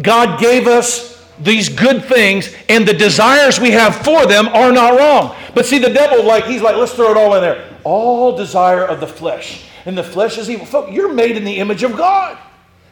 [0.00, 4.98] God gave us these good things and the desires we have for them are not
[4.98, 5.36] wrong.
[5.54, 7.68] But see, the devil, like, he's like, let's throw it all in there.
[7.84, 9.64] All desire of the flesh.
[9.84, 10.66] And the flesh is evil.
[10.66, 12.38] Folks, you're made in the image of God.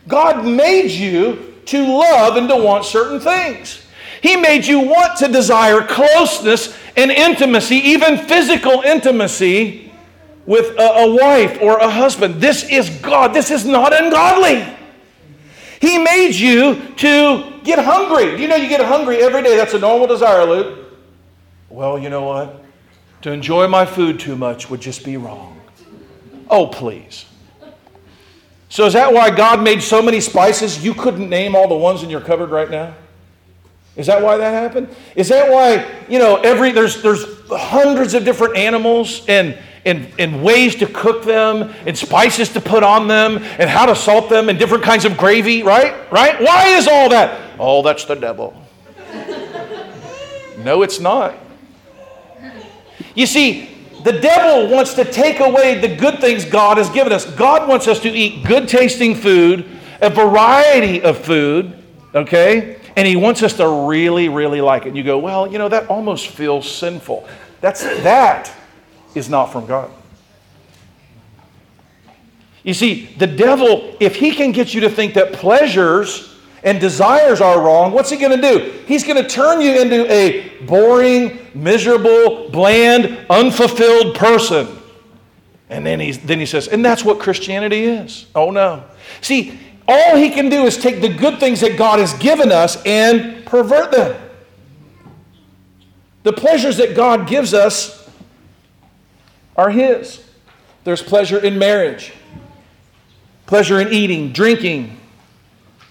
[0.06, 3.84] God made you to love and to want certain things.
[4.22, 9.83] He made you want to desire closeness and intimacy, even physical intimacy,
[10.46, 12.36] with a, a wife or a husband.
[12.36, 13.34] This is God.
[13.34, 14.66] This is not ungodly.
[15.80, 18.40] He made you to get hungry.
[18.40, 19.56] You know you get hungry every day?
[19.56, 20.78] That's a normal desire, Luke.
[21.68, 22.64] Well, you know what?
[23.22, 25.60] To enjoy my food too much would just be wrong.
[26.48, 27.24] Oh, please.
[28.68, 32.02] So, is that why God made so many spices you couldn't name all the ones
[32.02, 32.94] in your cupboard right now?
[33.96, 34.88] Is that why that happened?
[35.14, 40.42] Is that why, you know, every there's there's hundreds of different animals and and, and
[40.42, 44.48] ways to cook them and spices to put on them and how to salt them
[44.48, 46.10] and different kinds of gravy, right?
[46.10, 46.40] Right?
[46.40, 47.58] Why is all that?
[47.58, 48.54] Oh, that's the devil.
[50.58, 51.36] no, it's not.
[53.14, 53.70] You see,
[54.02, 57.24] the devil wants to take away the good things God has given us.
[57.34, 59.66] God wants us to eat good tasting food,
[60.00, 61.82] a variety of food,
[62.14, 62.80] okay?
[62.96, 64.88] And he wants us to really, really like it.
[64.88, 67.28] And you go, well, you know, that almost feels sinful.
[67.60, 68.52] That's that
[69.14, 69.90] is not from God.
[72.62, 77.42] You see, the devil, if he can get you to think that pleasures and desires
[77.42, 78.82] are wrong, what's he going to do?
[78.86, 84.66] He's going to turn you into a boring, miserable, bland, unfulfilled person.
[85.68, 88.26] And then, he's, then he says, and that's what Christianity is.
[88.34, 88.84] Oh no.
[89.20, 92.82] See, all he can do is take the good things that God has given us
[92.84, 94.20] and pervert them.
[96.22, 98.03] The pleasures that God gives us
[99.56, 100.24] are his.
[100.84, 102.12] There's pleasure in marriage,
[103.46, 104.98] pleasure in eating, drinking,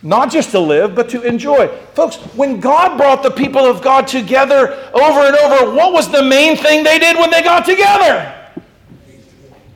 [0.03, 1.67] not just to live, but to enjoy.
[1.95, 6.21] Folks, when God brought the people of God together over and over, what was the
[6.21, 8.35] main thing they did when they got together?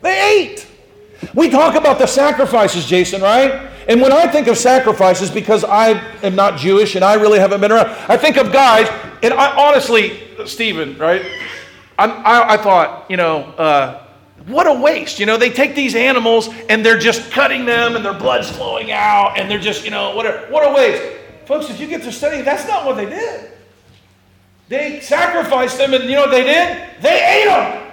[0.02, 0.66] They ate.
[1.34, 3.70] We talk about the sacrifices, Jason, right?
[3.88, 7.60] And when I think of sacrifices, because I am not Jewish and I really haven't
[7.60, 8.86] been around, I think of guys,
[9.22, 11.24] and I honestly, Stephen, right?
[11.98, 14.04] I, I, thought, you know, uh,
[14.46, 15.18] what a waste.
[15.18, 18.92] You know, they take these animals and they're just cutting them and their blood's flowing
[18.92, 20.46] out and they're just, you know, whatever.
[20.52, 21.18] What a waste.
[21.46, 23.50] Folks, if you get to study, that's not what they did.
[24.68, 26.88] They sacrificed them and you know what they did?
[27.00, 27.84] They ate them.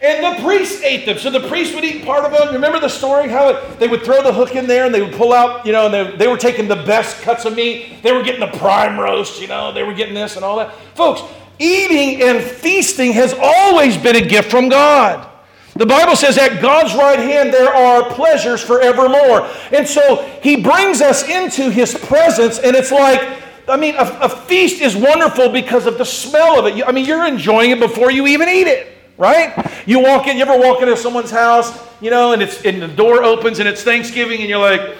[0.00, 1.18] And the priests ate them.
[1.18, 2.54] So the priests would eat part of them.
[2.54, 3.28] Remember the story?
[3.28, 5.72] How it, they would throw the hook in there and they would pull out, you
[5.72, 8.00] know, and they, they were taking the best cuts of meat.
[8.02, 10.72] They were getting the prime roast, you know, they were getting this and all that.
[10.94, 11.22] Folks,
[11.58, 15.28] eating and feasting has always been a gift from God.
[15.74, 19.48] The Bible says at God's right hand there are pleasures forevermore.
[19.72, 24.28] And so he brings us into his presence, and it's like, I mean, a, a,
[24.28, 26.82] feast is wonderful because of the smell of it.
[26.86, 29.70] I mean, you're enjoying it before you even eat it, right?
[29.86, 32.88] You walk in, you ever walk into someone's house, you know, and it's and the
[32.88, 34.96] door opens and it's Thanksgiving, and you're like,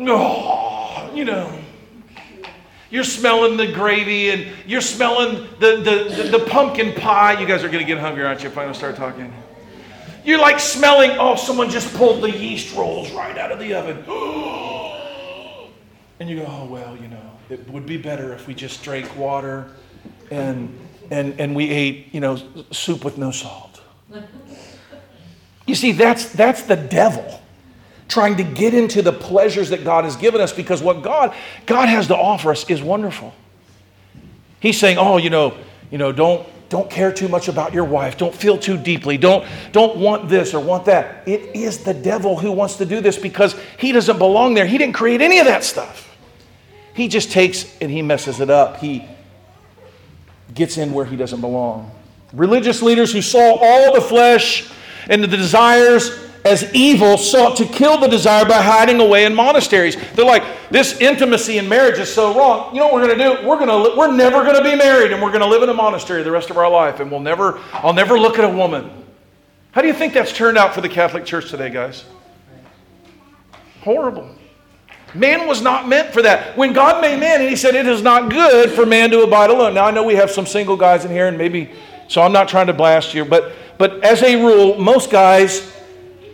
[0.00, 1.58] oh, you know.
[2.90, 7.38] You're smelling the gravy and you're smelling the, the, the, the pumpkin pie.
[7.38, 9.32] You guys are going to get hungry, aren't you, if I don't start talking?
[10.24, 13.98] You're like smelling, oh, someone just pulled the yeast rolls right out of the oven.
[16.20, 19.14] and you go, oh, well, you know, it would be better if we just drank
[19.16, 19.70] water
[20.30, 20.76] and,
[21.10, 23.82] and, and we ate, you know, soup with no salt.
[25.66, 27.42] You see, that's, that's the devil
[28.08, 31.34] trying to get into the pleasures that God has given us because what God,
[31.66, 33.34] God has to offer us is wonderful.
[34.60, 35.56] He's saying, oh, you know,
[35.90, 38.16] you know, don't, don't care too much about your wife.
[38.16, 39.16] Don't feel too deeply.
[39.18, 41.26] Don't, don't want this or want that.
[41.28, 44.66] It is the devil who wants to do this because he doesn't belong there.
[44.66, 46.16] He didn't create any of that stuff.
[46.94, 48.78] He just takes and he messes it up.
[48.78, 49.06] He
[50.54, 51.90] gets in where he doesn't belong.
[52.32, 54.70] Religious leaders who saw all the flesh
[55.08, 59.96] and the desires as evil sought to kill the desire by hiding away in monasteries.
[60.14, 62.74] They're like, this intimacy in marriage is so wrong.
[62.74, 63.46] You know what we're going to do?
[63.46, 65.68] We're going to we're never going to be married and we're going to live in
[65.68, 68.48] a monastery the rest of our life and we'll never I'll never look at a
[68.48, 68.90] woman.
[69.72, 72.04] How do you think that's turned out for the Catholic Church today, guys?
[73.82, 74.34] Horrible.
[75.14, 76.56] Man was not meant for that.
[76.56, 79.50] When God made man, and He said, It is not good for man to abide
[79.50, 79.74] alone.
[79.74, 81.70] Now, I know we have some single guys in here, and maybe,
[82.08, 85.72] so I'm not trying to blast you, but, but as a rule, most guys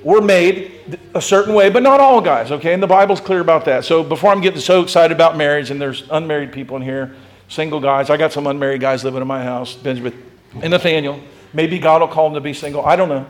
[0.04, 0.70] were made
[1.14, 2.74] a certain way, but not all guys, okay?
[2.74, 3.84] And the Bible's clear about that.
[3.84, 7.16] So before I'm getting so excited about marriage, and there's unmarried people in here,
[7.48, 10.22] single guys, I got some unmarried guys living in my house, Benjamin
[10.62, 11.20] and Nathaniel.
[11.52, 12.84] Maybe God will call them to be single.
[12.84, 13.26] I don't know.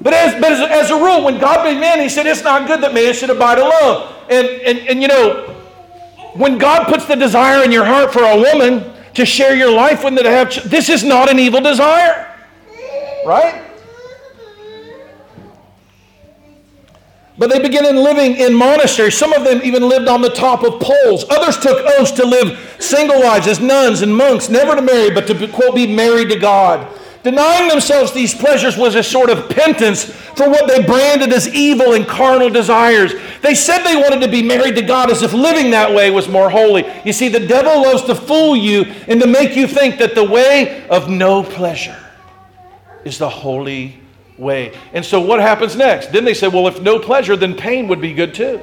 [0.00, 2.68] But as, but as, as a rule, when God made man, He said it's not
[2.68, 4.12] good that man should abide alone.
[4.30, 5.54] And, and, and you know,
[6.34, 10.04] when God puts the desire in your heart for a woman to share your life
[10.04, 12.32] with, to have, this is not an evil desire,
[13.24, 13.67] right?
[17.38, 19.16] But they began living in monasteries.
[19.16, 21.24] Some of them even lived on the top of poles.
[21.30, 25.28] Others took oaths to live single lives as nuns and monks, never to marry, but
[25.28, 26.86] to, quote, be married to God.
[27.22, 31.92] Denying themselves these pleasures was a sort of penance for what they branded as evil
[31.92, 33.12] and carnal desires.
[33.42, 36.28] They said they wanted to be married to God as if living that way was
[36.28, 36.84] more holy.
[37.04, 40.24] You see, the devil loves to fool you and to make you think that the
[40.24, 41.98] way of no pleasure
[43.04, 44.00] is the holy
[44.38, 44.76] way.
[44.92, 46.12] And so what happens next?
[46.12, 48.60] Then they said, well, if no pleasure, then pain would be good too.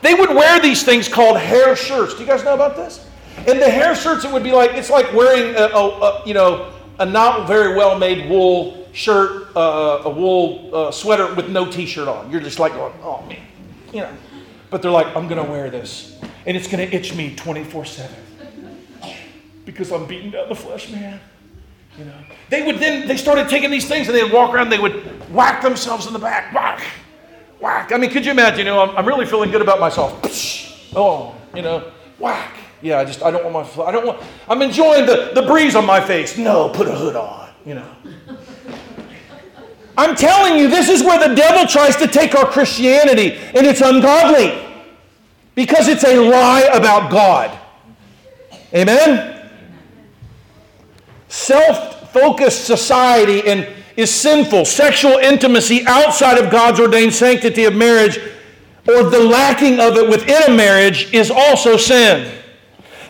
[0.00, 2.14] They would wear these things called hair shirts.
[2.14, 3.08] Do you guys know about this?
[3.36, 6.34] And the hair shirts, it would be like, it's like wearing a, a, a you
[6.34, 11.70] know, a not very well made wool shirt, uh, a wool uh, sweater with no
[11.70, 12.30] t shirt on.
[12.30, 13.40] You're just like going, oh man,
[13.92, 14.12] you know.
[14.70, 16.18] But they're like, I'm going to wear this.
[16.46, 18.16] And it's going to itch me 24 7
[19.64, 21.20] because I'm beating down the flesh, man.
[21.98, 22.14] You know,
[22.48, 24.70] they would then they started taking these things and they'd walk around.
[24.70, 26.82] They would whack themselves in the back, whack,
[27.60, 27.92] whack.
[27.92, 28.60] I mean, could you imagine?
[28.60, 30.92] You know, I'm, I'm really feeling good about myself.
[30.96, 32.56] Oh, you know, whack.
[32.80, 34.22] Yeah, I just I don't want my I don't want.
[34.48, 36.38] I'm enjoying the the breeze on my face.
[36.38, 37.50] No, put a hood on.
[37.66, 37.96] You know.
[39.96, 43.82] I'm telling you, this is where the devil tries to take our Christianity, and it's
[43.82, 44.58] ungodly
[45.54, 47.58] because it's a lie about God.
[48.74, 49.41] Amen?
[51.32, 53.66] Self focused society and
[53.96, 54.66] is sinful.
[54.66, 58.18] Sexual intimacy outside of God's ordained sanctity of marriage
[58.86, 62.30] or the lacking of it within a marriage is also sin.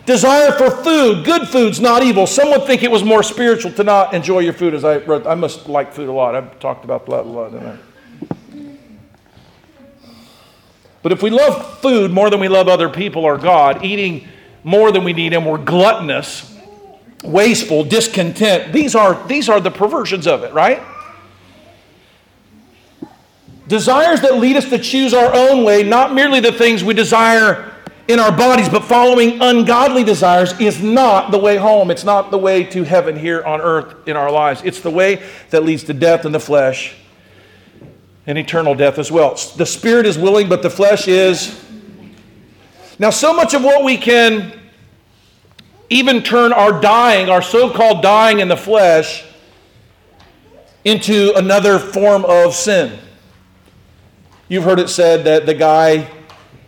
[0.05, 2.25] Desire for food, good food's not evil.
[2.25, 5.27] Some would think it was more spiritual to not enjoy your food, as I wrote.
[5.27, 6.33] I must like food a lot.
[6.33, 7.77] I've talked about that a lot, I?
[11.01, 14.29] But if we love food more than we love other people or God, eating
[14.63, 16.52] more than we need, and we're gluttonous,
[17.23, 18.73] wasteful, discontent.
[18.73, 20.81] These are, these are the perversions of it, right?
[23.67, 27.73] Desires that lead us to choose our own way, not merely the things we desire
[28.09, 31.89] in our bodies, but following ungodly desires is not the way home.
[31.89, 34.61] It's not the way to heaven here on earth in our lives.
[34.65, 36.95] It's the way that leads to death in the flesh
[38.27, 39.35] and eternal death as well.
[39.55, 41.63] The spirit is willing, but the flesh is.
[42.99, 44.59] Now, so much of what we can
[45.93, 49.23] even turn our dying, our so called dying in the flesh,
[50.83, 52.97] into another form of sin.
[54.49, 56.09] You've heard it said that the guy,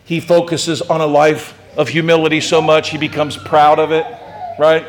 [0.06, 4.06] he focuses on a life of humility so much he becomes proud of it,
[4.60, 4.86] right?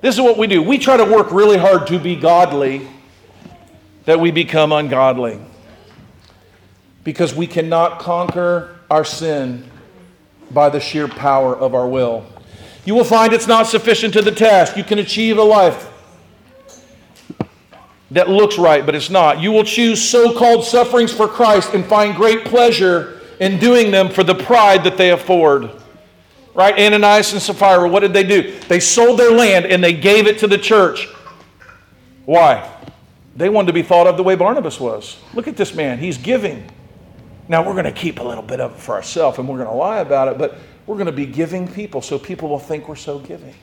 [0.00, 0.60] This is what we do.
[0.60, 2.88] We try to work really hard to be godly
[4.06, 5.40] that we become ungodly
[7.04, 9.70] because we cannot conquer our sin
[10.50, 12.26] by the sheer power of our will.
[12.84, 14.76] You will find it's not sufficient to the task.
[14.76, 15.90] You can achieve a life
[18.10, 19.40] that looks right, but it's not.
[19.40, 24.08] You will choose so called sufferings for Christ and find great pleasure in doing them
[24.08, 25.70] for the pride that they afford.
[26.54, 26.78] Right?
[26.78, 28.58] Ananias and Sapphira, what did they do?
[28.68, 31.08] They sold their land and they gave it to the church.
[32.26, 32.70] Why?
[33.34, 35.16] They wanted to be thought of the way Barnabas was.
[35.32, 36.70] Look at this man, he's giving.
[37.48, 39.68] Now we're going to keep a little bit of it for ourselves and we're going
[39.68, 40.58] to lie about it, but
[40.92, 43.54] we're going to be giving people so people will think we're so giving.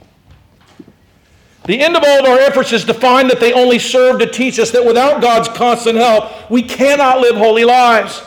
[1.65, 4.25] The end of all of our efforts is to find that they only serve to
[4.25, 8.23] teach us that without God's constant help, we cannot live holy lives.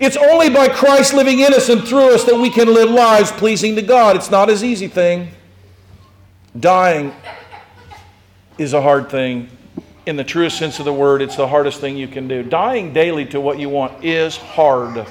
[0.00, 3.32] It's only by Christ living in us and through us that we can live lives
[3.32, 4.16] pleasing to God.
[4.16, 5.30] It's not as easy thing.
[6.60, 7.14] Dying
[8.58, 9.48] is a hard thing.
[10.04, 12.42] In the truest sense of the word, it's the hardest thing you can do.
[12.42, 15.06] Dying daily to what you want is hard.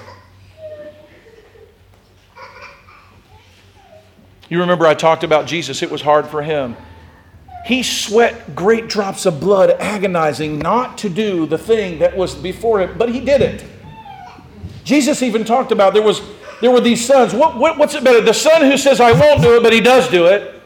[4.51, 6.75] You remember I talked about Jesus, it was hard for him.
[7.65, 12.81] He sweat great drops of blood, agonizing not to do the thing that was before
[12.81, 13.63] him, but he did it.
[14.83, 16.21] Jesus even talked about there was
[16.59, 17.33] there were these sons.
[17.33, 18.19] What, what, what's it better?
[18.19, 20.61] The son who says, I won't do it, but he does do it,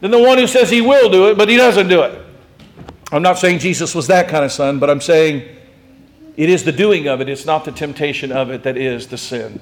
[0.00, 2.20] than the one who says he will do it, but he doesn't do it.
[3.12, 5.48] I'm not saying Jesus was that kind of son, but I'm saying
[6.36, 9.16] it is the doing of it, it's not the temptation of it that is the
[9.16, 9.60] sin.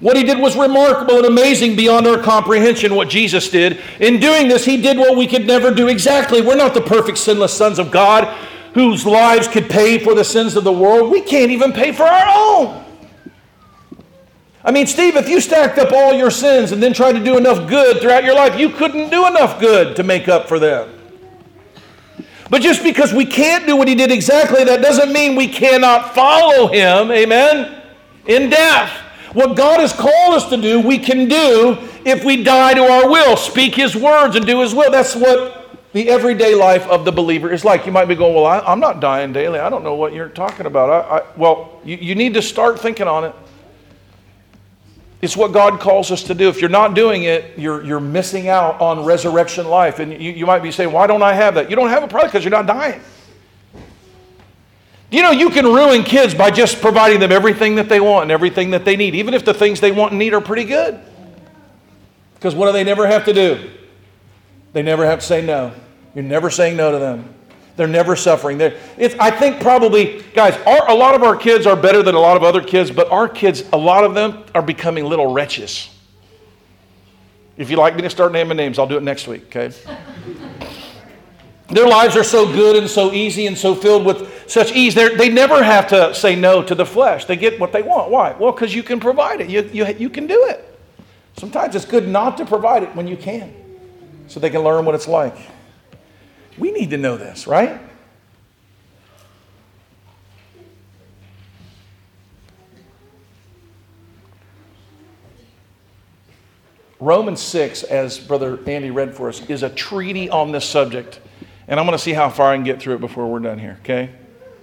[0.00, 3.80] What he did was remarkable and amazing beyond our comprehension, what Jesus did.
[4.00, 6.40] In doing this, he did what we could never do exactly.
[6.40, 8.36] We're not the perfect, sinless sons of God
[8.74, 11.10] whose lives could pay for the sins of the world.
[11.10, 12.84] We can't even pay for our own.
[14.64, 17.36] I mean, Steve, if you stacked up all your sins and then tried to do
[17.36, 20.90] enough good throughout your life, you couldn't do enough good to make up for them.
[22.50, 26.14] But just because we can't do what he did exactly, that doesn't mean we cannot
[26.14, 27.80] follow him, amen,
[28.26, 29.03] in death.
[29.34, 33.10] What God has called us to do, we can do if we die to our
[33.10, 34.90] will, speak His words and do His will.
[34.90, 37.84] That's what the everyday life of the believer is like.
[37.84, 39.58] You might be going, Well, I, am not dying daily.
[39.58, 40.90] I don't know what you're talking about.
[40.90, 43.34] I, I, well, you, you need to start thinking on it.
[45.20, 46.48] It's what God calls us to do.
[46.48, 49.98] If you're not doing it, you're, you're missing out on resurrection life.
[49.98, 51.70] And you, you might be saying, Why don't I have that?
[51.70, 53.00] You don't have it probably because you're not dying.
[55.10, 58.32] You know you can ruin kids by just providing them everything that they want and
[58.32, 60.98] everything that they need, even if the things they want and need are pretty good?
[62.34, 63.70] Because what do they never have to do?
[64.72, 65.72] They never have to say no.
[66.14, 67.34] You're never saying no to them.
[67.76, 68.58] They're never suffering.
[68.58, 68.78] They're,
[69.18, 72.36] I think probably, guys, our, a lot of our kids are better than a lot
[72.36, 75.90] of other kids, but our kids, a lot of them are becoming little wretches.
[77.56, 79.72] If you like me to start naming names, I'll do it next week, okay?
[81.68, 84.94] Their lives are so good and so easy and so filled with such ease.
[84.94, 87.24] They're, they never have to say no to the flesh.
[87.24, 88.10] They get what they want.
[88.10, 88.32] Why?
[88.32, 90.78] Well, because you can provide it, you, you, you can do it.
[91.38, 93.54] Sometimes it's good not to provide it when you can
[94.28, 95.36] so they can learn what it's like.
[96.58, 97.80] We need to know this, right?
[107.00, 111.20] Romans 6, as Brother Andy read for us, is a treaty on this subject.
[111.66, 113.58] And I'm going to see how far I can get through it before we're done
[113.58, 114.10] here, okay?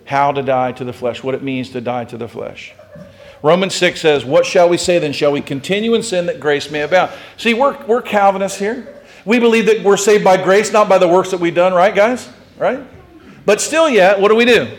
[0.06, 2.74] How to die to the flesh, what it means to die to the flesh.
[3.44, 5.14] Romans 6 says, What shall we say then?
[5.14, 7.12] Shall we continue in sin that grace may abound?
[7.38, 9.02] See, we're, we're Calvinists here.
[9.26, 11.94] We believe that we're saved by grace, not by the works that we've done, right,
[11.94, 12.30] guys?
[12.58, 12.80] Right?
[13.46, 14.78] But still, yet, what do we do?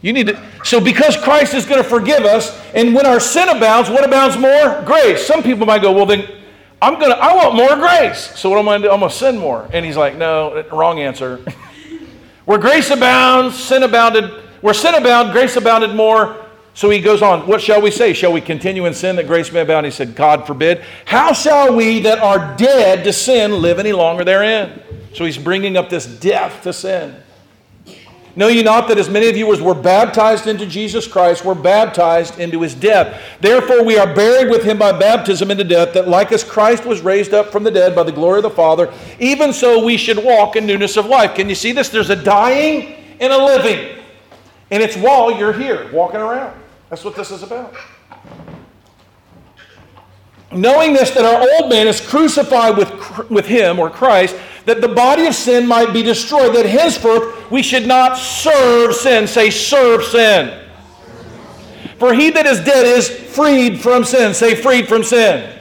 [0.00, 0.42] You need to.
[0.64, 4.36] So, because Christ is going to forgive us, and when our sin abounds, what abounds
[4.36, 4.82] more?
[4.86, 5.26] Grace.
[5.26, 6.35] Some people might go, well, then
[6.80, 8.38] I'm to, I want more grace.
[8.38, 8.92] So, what am I going to do?
[8.92, 9.68] I'm going to sin more.
[9.72, 11.38] And he's like, no, wrong answer.
[12.44, 14.30] where grace abounds, sin abounded.
[14.60, 16.46] Where sin abounded, grace abounded more.
[16.76, 18.12] So he goes on, What shall we say?
[18.12, 19.86] Shall we continue in sin that grace may abound?
[19.86, 20.84] He said, God forbid.
[21.06, 24.82] How shall we that are dead to sin live any longer therein?
[25.14, 27.16] So he's bringing up this death to sin.
[28.36, 31.54] Know ye not that as many of you as were baptized into Jesus Christ were
[31.54, 33.18] baptized into his death?
[33.40, 37.00] Therefore we are buried with him by baptism into death, that like as Christ was
[37.00, 40.22] raised up from the dead by the glory of the Father, even so we should
[40.22, 41.34] walk in newness of life.
[41.34, 41.88] Can you see this?
[41.88, 44.02] There's a dying and a living.
[44.70, 46.60] And it's while you're here walking around.
[46.90, 47.74] That's what this is about.
[50.52, 54.36] Knowing this, that our old man is crucified with, with him, or Christ,
[54.66, 59.26] that the body of sin might be destroyed, that henceforth we should not serve sin.
[59.26, 60.62] Say, serve sin.
[61.98, 64.34] For he that is dead is freed from sin.
[64.34, 65.52] Say, freed from sin.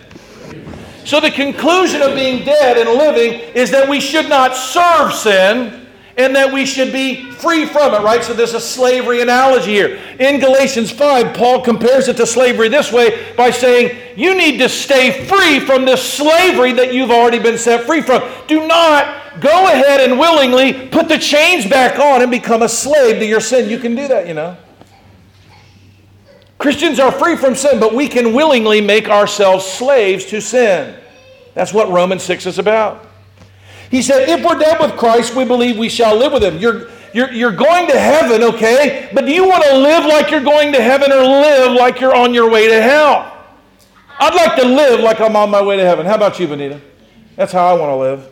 [1.05, 5.84] So the conclusion of being dead and living is that we should not serve sin
[6.17, 8.23] and that we should be free from it, right?
[8.23, 9.99] So there's a slavery analogy here.
[10.19, 14.69] In Galatians 5, Paul compares it to slavery this way by saying, You need to
[14.69, 18.23] stay free from this slavery that you've already been set free from.
[18.47, 23.19] Do not go ahead and willingly put the chains back on and become a slave
[23.19, 23.69] to your sin.
[23.69, 24.55] You can do that, you know.
[26.57, 30.95] Christians are free from sin, but we can willingly make ourselves slaves to sin.
[31.53, 33.05] That's what Romans 6 is about.
[33.91, 36.57] He said, if we're dead with Christ, we believe we shall live with him.
[36.57, 39.09] You're, you're, you're going to heaven, okay?
[39.13, 42.15] But do you want to live like you're going to heaven or live like you're
[42.15, 43.31] on your way to hell?
[44.19, 46.05] I'd like to live like I'm on my way to heaven.
[46.05, 46.81] How about you, Benita?
[47.35, 48.31] That's how I want to live.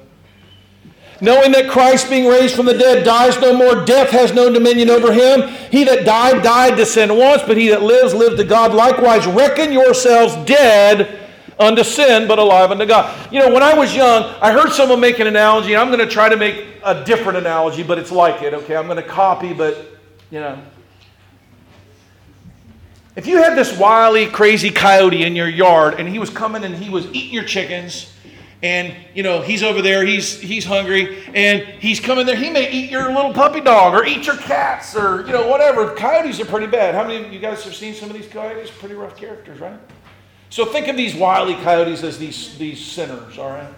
[1.22, 4.90] Knowing that Christ, being raised from the dead, dies no more, death has no dominion
[4.90, 5.48] over him.
[5.72, 8.74] He that died, died to sin once, but he that lives, lived to God.
[8.74, 11.23] Likewise, reckon yourselves dead
[11.64, 13.32] unto sin, but alive unto God.
[13.32, 16.00] You know, when I was young, I heard someone make an analogy, and I'm going
[16.00, 18.76] to try to make a different analogy, but it's like it, okay?
[18.76, 19.78] I'm going to copy, but,
[20.30, 20.62] you know.
[23.16, 26.76] If you had this wily, crazy coyote in your yard, and he was coming and
[26.76, 28.14] he was eating your chickens,
[28.64, 32.72] and you know he's over there he's he's hungry and he's coming there he may
[32.72, 36.46] eat your little puppy dog or eat your cats or you know whatever coyotes are
[36.46, 39.18] pretty bad how many of you guys have seen some of these coyotes pretty rough
[39.18, 39.78] characters right
[40.54, 43.74] so think of these wily coyotes as these, these sinners, all right?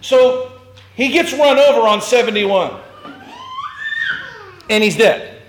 [0.00, 0.50] So
[0.96, 2.80] he gets run over on 71
[4.68, 5.42] and he's dead.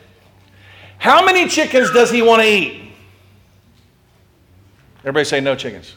[1.00, 2.92] How many chickens does he want to eat?
[5.00, 5.96] Everybody say no chickens.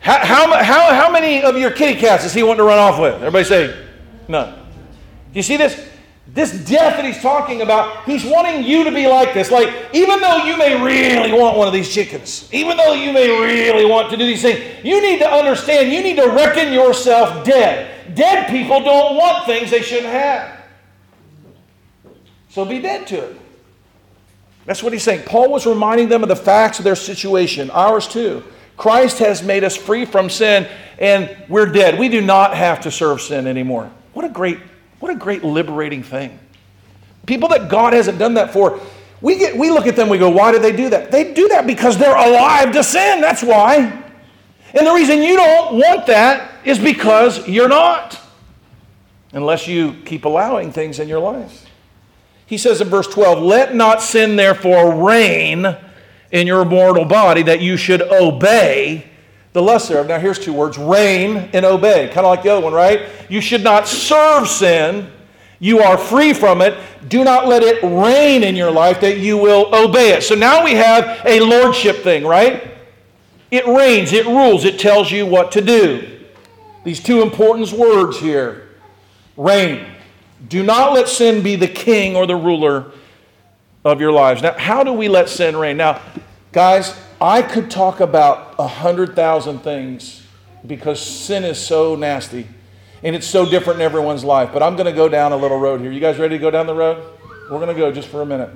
[0.00, 3.00] How, how, how, how many of your kitty cats does he want to run off
[3.00, 3.14] with?
[3.14, 3.86] Everybody say
[4.28, 4.52] none.
[4.52, 5.88] Do you see this?
[6.28, 9.50] This death that he's talking about, he's wanting you to be like this.
[9.50, 13.28] Like, even though you may really want one of these chickens, even though you may
[13.28, 17.44] really want to do these things, you need to understand, you need to reckon yourself
[17.44, 18.14] dead.
[18.14, 20.60] Dead people don't want things they shouldn't have.
[22.48, 23.40] So be dead to it.
[24.66, 25.24] That's what he's saying.
[25.24, 28.44] Paul was reminding them of the facts of their situation, ours too.
[28.76, 30.68] Christ has made us free from sin,
[30.98, 31.98] and we're dead.
[31.98, 33.90] We do not have to serve sin anymore.
[34.12, 34.58] What a great
[35.00, 36.38] what a great liberating thing.
[37.26, 38.80] People that God hasn't done that for,
[39.20, 41.10] We, get, we look at them, we go, why do they do that?
[41.10, 43.20] They do that because they're alive to sin.
[43.20, 44.02] That's why.
[44.72, 48.18] And the reason you don't want that is because you're not,
[49.32, 51.66] unless you keep allowing things in your life.
[52.46, 55.76] He says in verse 12, Let not sin therefore reign
[56.30, 59.09] in your mortal body that you should obey
[59.52, 60.06] the lust thereof.
[60.06, 63.08] Now here's two words reign and obey, kind of like the other one, right?
[63.28, 65.10] You should not serve sin.
[65.58, 66.78] You are free from it.
[67.08, 70.22] Do not let it reign in your life that you will obey it.
[70.22, 72.70] So now we have a lordship thing, right?
[73.50, 76.20] It reigns, it rules, it tells you what to do.
[76.84, 78.68] These two important words here
[79.36, 79.86] reign.
[80.48, 82.92] Do not let sin be the king or the ruler
[83.84, 84.42] of your lives.
[84.42, 85.76] Now, how do we let sin reign?
[85.76, 86.00] Now,
[86.52, 90.26] guys, I could talk about a hundred thousand things
[90.66, 92.46] because sin is so nasty
[93.02, 94.50] and it's so different in everyone's life.
[94.52, 95.92] But I'm going to go down a little road here.
[95.92, 97.02] You guys ready to go down the road?
[97.50, 98.50] We're going to go just for a minute.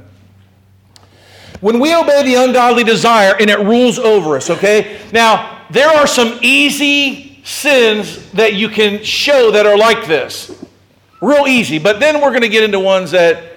[1.60, 5.00] When we obey the ungodly desire and it rules over us, okay?
[5.12, 10.64] Now, there are some easy sins that you can show that are like this.
[11.20, 11.78] Real easy.
[11.78, 13.53] But then we're going to get into ones that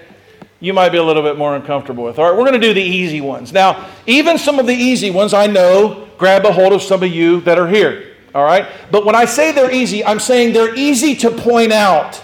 [0.60, 2.18] you might be a little bit more uncomfortable with.
[2.18, 3.52] All right, we're going to do the easy ones.
[3.52, 7.10] Now, even some of the easy ones, I know, grab a hold of some of
[7.10, 8.16] you that are here.
[8.34, 8.66] All right?
[8.90, 12.16] But when I say they're easy, I'm saying they're easy to point out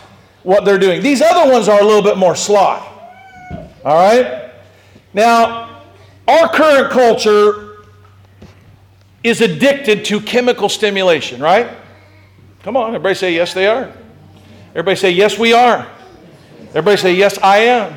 [0.43, 1.01] what they're doing.
[1.03, 2.79] These other ones are a little bit more sly.
[3.85, 4.53] All right?
[5.13, 5.83] Now,
[6.27, 7.85] our current culture
[9.23, 11.69] is addicted to chemical stimulation, right?
[12.63, 13.93] Come on, everybody say, yes, they are.
[14.71, 15.89] Everybody say, yes, we are.
[16.71, 17.95] Everybody say, yes, I am.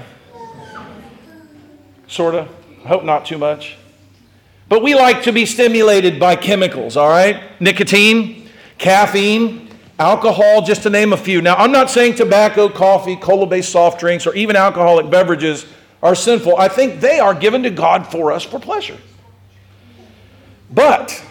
[2.07, 2.49] Sort of.
[2.83, 3.77] I hope not too much.
[4.69, 7.41] But we like to be stimulated by chemicals, all right?
[7.61, 11.41] Nicotine, caffeine, alcohol, just to name a few.
[11.41, 15.65] Now, I'm not saying tobacco, coffee, cola based soft drinks, or even alcoholic beverages
[16.03, 16.57] are sinful.
[16.57, 18.97] I think they are given to God for us for pleasure.
[20.69, 21.23] But,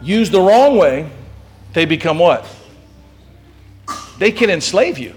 [0.00, 1.10] used the wrong way,
[1.74, 2.46] they become what?
[4.18, 5.14] They can enslave you.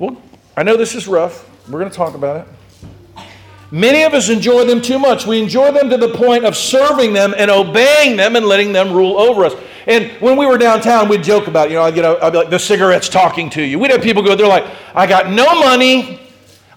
[0.00, 0.20] Well,
[0.56, 1.50] I know this is rough.
[1.68, 3.24] We're going to talk about it.
[3.70, 5.26] Many of us enjoy them too much.
[5.26, 8.92] We enjoy them to the point of serving them and obeying them and letting them
[8.92, 9.54] rule over us.
[9.86, 11.70] And when we were downtown, we'd joke about, it.
[11.72, 13.80] you know, I'd, get a, I'd be like, the cigarette's talking to you.
[13.80, 16.20] We'd have people go, they're like, I got no money.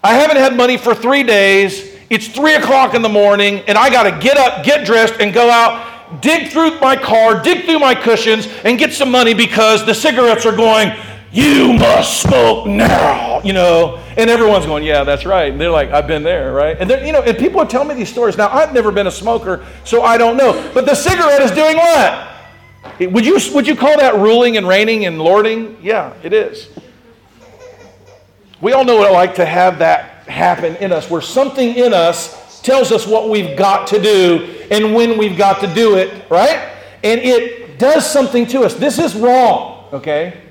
[0.02, 1.96] I haven't had money for three days.
[2.10, 5.32] It's three o'clock in the morning, and I got to get up, get dressed, and
[5.32, 9.84] go out, dig through my car, dig through my cushions, and get some money because
[9.86, 10.88] the cigarettes are going
[11.30, 14.02] you must smoke now, you know.
[14.16, 15.52] And everyone's going, yeah, that's right.
[15.52, 16.76] And they're like, I've been there, right?
[16.78, 18.36] And you know, and people are telling me these stories.
[18.36, 20.70] Now, I've never been a smoker, so I don't know.
[20.74, 22.28] But the cigarette is doing what?
[23.00, 25.76] Would you, would you call that ruling and reigning and lording?
[25.82, 26.68] Yeah, it is.
[28.60, 31.94] We all know what it like to have that happen in us, where something in
[31.94, 36.28] us tells us what we've got to do and when we've got to do it,
[36.28, 36.74] right?
[37.04, 38.74] And it does something to us.
[38.74, 40.47] This is wrong, okay?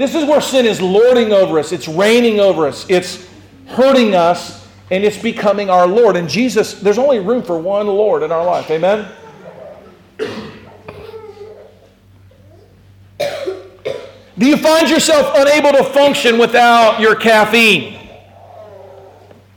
[0.00, 3.28] This is where sin is lording over us, it's reigning over us, it's
[3.66, 6.16] hurting us, and it's becoming our Lord.
[6.16, 8.70] And Jesus, there's only room for one Lord in our life.
[8.70, 9.06] Amen?
[14.38, 18.08] Do you find yourself unable to function without your caffeine?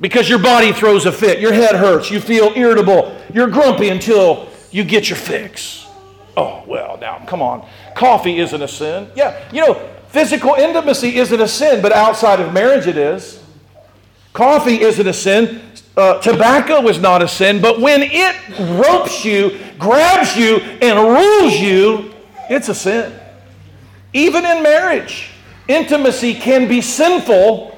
[0.02, 4.50] Because your body throws a fit, your head hurts, you feel irritable, you're grumpy until
[4.72, 5.88] you get your fix.
[6.36, 7.66] Oh, well, now, come on.
[7.96, 9.10] Coffee isn't a sin.
[9.16, 13.44] Yeah, you know, Physical intimacy isn't a sin, but outside of marriage it is.
[14.32, 15.60] Coffee isn't a sin.
[15.98, 18.36] Uh, tobacco is not a sin, but when it
[18.80, 22.14] ropes you, grabs you, and rules you,
[22.48, 23.12] it's a sin.
[24.14, 25.32] Even in marriage,
[25.68, 27.76] intimacy can be sinful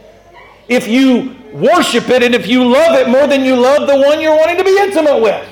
[0.68, 4.20] if you worship it and if you love it more than you love the one
[4.20, 5.48] you're wanting to be intimate with.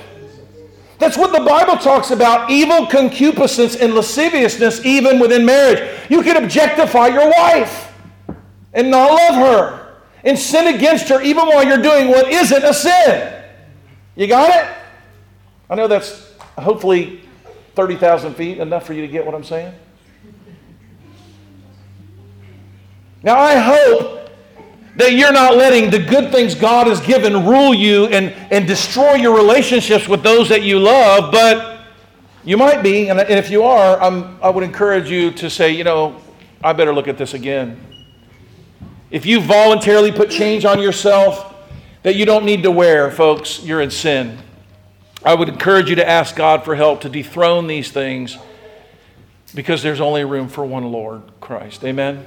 [1.00, 5.90] That's what the Bible talks about evil concupiscence and lasciviousness, even within marriage.
[6.10, 7.94] You can objectify your wife
[8.74, 12.74] and not love her and sin against her even while you're doing what isn't a
[12.74, 13.44] sin.
[14.16, 14.78] You got it?
[15.70, 17.22] I know that's hopefully
[17.76, 19.74] 30,000 feet, enough for you to get what I'm saying.
[23.24, 24.23] Now, I hope
[24.96, 29.16] that you're not letting the good things God has given rule you and, and destroy
[29.16, 31.82] your relationships with those that you love, but
[32.44, 33.10] you might be.
[33.10, 36.22] And, if you are, I'm, I would encourage you to say, you know,
[36.64, 37.80] I better look at this again.
[39.10, 41.56] If you voluntarily put change on yourself
[42.04, 44.38] that you don't need to wear, folks, you're in sin.
[45.26, 48.38] I would encourage you to ask God for help to dethrone these things
[49.56, 51.84] because there's only room for one Lord, Christ.
[51.84, 52.26] Amen.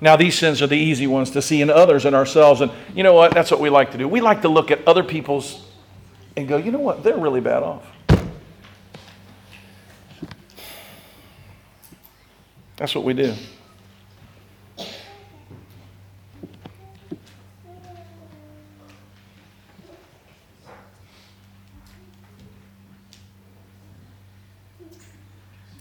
[0.00, 2.60] Now, these sins are the easy ones to see in others and ourselves.
[2.60, 3.34] And you know what?
[3.34, 4.06] That's what we like to do.
[4.06, 5.64] We like to look at other people's
[6.36, 7.02] and go, you know what?
[7.02, 7.84] They're really bad off.
[12.76, 13.34] That's what we do.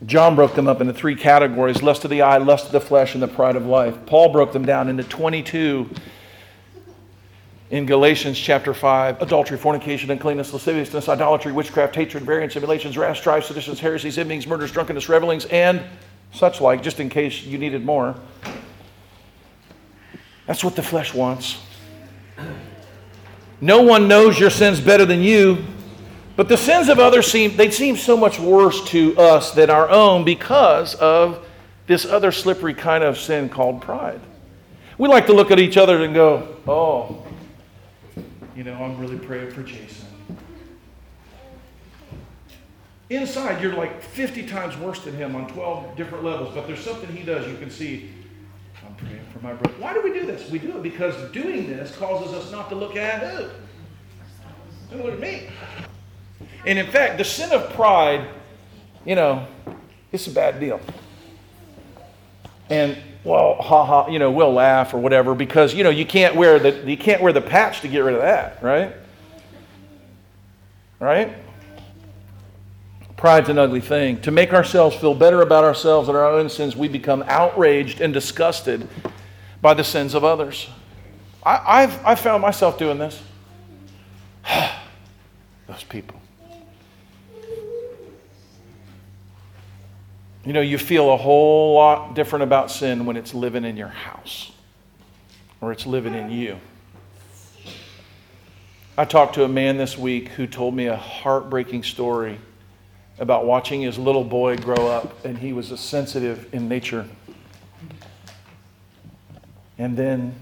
[0.08, 3.14] John broke them up into three categories lust of the eye, lust of the flesh,
[3.14, 4.06] and the pride of life.
[4.06, 5.90] Paul broke them down into 22
[7.70, 13.44] in Galatians chapter 5 adultery, fornication, uncleanness, lasciviousness, idolatry, witchcraft, hatred, variance, emulations, wrath, strife,
[13.44, 15.84] seditions, heresies, envyings, murders, drunkenness, revelings, and
[16.32, 18.16] such like, just in case you needed more.
[20.46, 21.62] That's what the flesh wants.
[23.60, 25.66] No one knows your sins better than you.
[26.38, 29.90] But the sins of others seem they seem so much worse to us than our
[29.90, 31.44] own because of
[31.88, 34.22] this other slippery kind of sin called pride.
[35.00, 37.24] We like to look at each other and go, "Oh,
[38.56, 40.06] you know, I'm really praying for Jason."
[43.10, 47.10] Inside, you're like 50 times worse than him on 12 different levels, but there's something
[47.16, 48.12] he does you can see.
[48.86, 49.76] I'm praying for my brother.
[49.80, 50.52] Why do we do this?
[50.52, 53.48] We do it because doing this causes us not to look at who?
[54.92, 55.48] Don't look at me.
[56.68, 58.28] And in fact, the sin of pride,
[59.06, 59.48] you know,
[60.12, 60.82] it's a bad deal.
[62.70, 66.36] And well, ha ha, you know, we'll laugh or whatever because you know you can't
[66.36, 68.94] wear the you can't wear the patch to get rid of that, right?
[71.00, 71.34] Right?
[73.16, 74.20] Pride's an ugly thing.
[74.24, 78.14] To make ourselves feel better about ourselves and our own sins, we become outraged and
[78.14, 78.90] disgusted
[79.62, 80.70] by the sins of others.
[81.44, 83.22] I, have I've found myself doing this.
[85.68, 86.20] Those people.
[90.48, 93.90] You know, you feel a whole lot different about sin when it's living in your
[93.90, 94.54] house
[95.60, 96.58] or it's living in you.
[98.98, 102.40] I talked to a man this week who told me a heartbreaking story
[103.20, 107.06] about watching his little boy grow up, and he was a sensitive in nature.
[109.78, 110.34] And then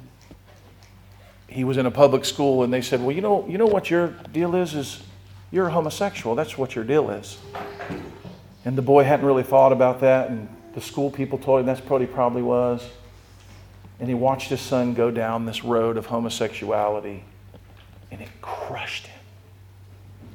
[1.47, 3.89] he was in a public school, and they said, "Well, you know, you know what
[3.89, 4.75] your deal is?
[4.75, 5.01] Is
[5.51, 6.35] you're a homosexual.
[6.35, 7.39] That's what your deal is."
[8.65, 11.79] And the boy hadn't really thought about that, and the school people told him that's
[11.79, 12.85] probably probably was.
[13.99, 17.23] And he watched his son go down this road of homosexuality,
[18.11, 19.19] and it crushed him.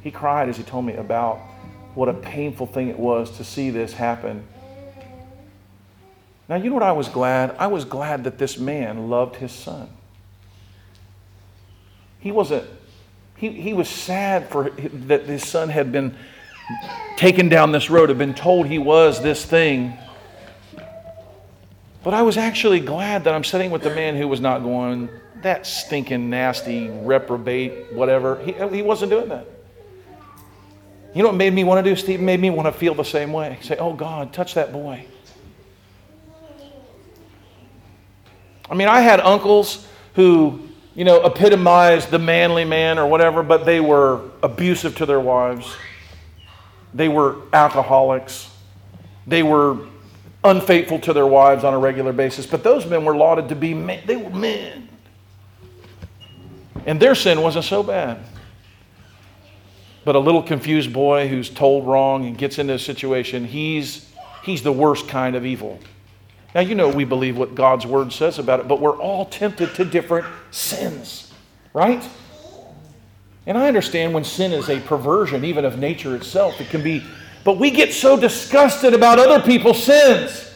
[0.02, 1.38] He cried as he told me about
[1.94, 4.46] what a painful thing it was to see this happen.
[6.48, 7.54] Now, you know what I was glad?
[7.58, 9.88] I was glad that this man loved his son.
[12.20, 12.68] He wasn't,
[13.36, 16.16] he, he was sad for that his son had been
[17.16, 19.96] taken down this road, had been told he was this thing.
[22.02, 25.10] But I was actually glad that I'm sitting with the man who was not going,
[25.42, 28.42] that stinking, nasty, reprobate, whatever.
[28.42, 29.46] He, he wasn't doing that.
[31.14, 32.20] You know what made me want to do, Steve?
[32.20, 33.58] Made me want to feel the same way.
[33.62, 35.04] Say, oh God, touch that boy.
[38.70, 43.66] I mean, I had uncles who, you know, epitomized the manly man or whatever, but
[43.66, 45.74] they were abusive to their wives.
[46.94, 48.50] They were alcoholics.
[49.26, 49.78] They were
[50.42, 52.46] unfaithful to their wives on a regular basis.
[52.46, 54.02] But those men were lauded to be men.
[54.06, 54.88] They were men.
[56.86, 58.18] And their sin wasn't so bad.
[60.04, 64.10] But a little confused boy who's told wrong and gets into a situation, he's,
[64.42, 65.78] he's the worst kind of evil.
[66.54, 69.74] Now, you know, we believe what God's word says about it, but we're all tempted
[69.74, 71.32] to different sins,
[71.74, 72.02] right?
[73.50, 77.02] And I understand when sin is a perversion, even of nature itself, it can be,
[77.42, 80.54] but we get so disgusted about other people's sins.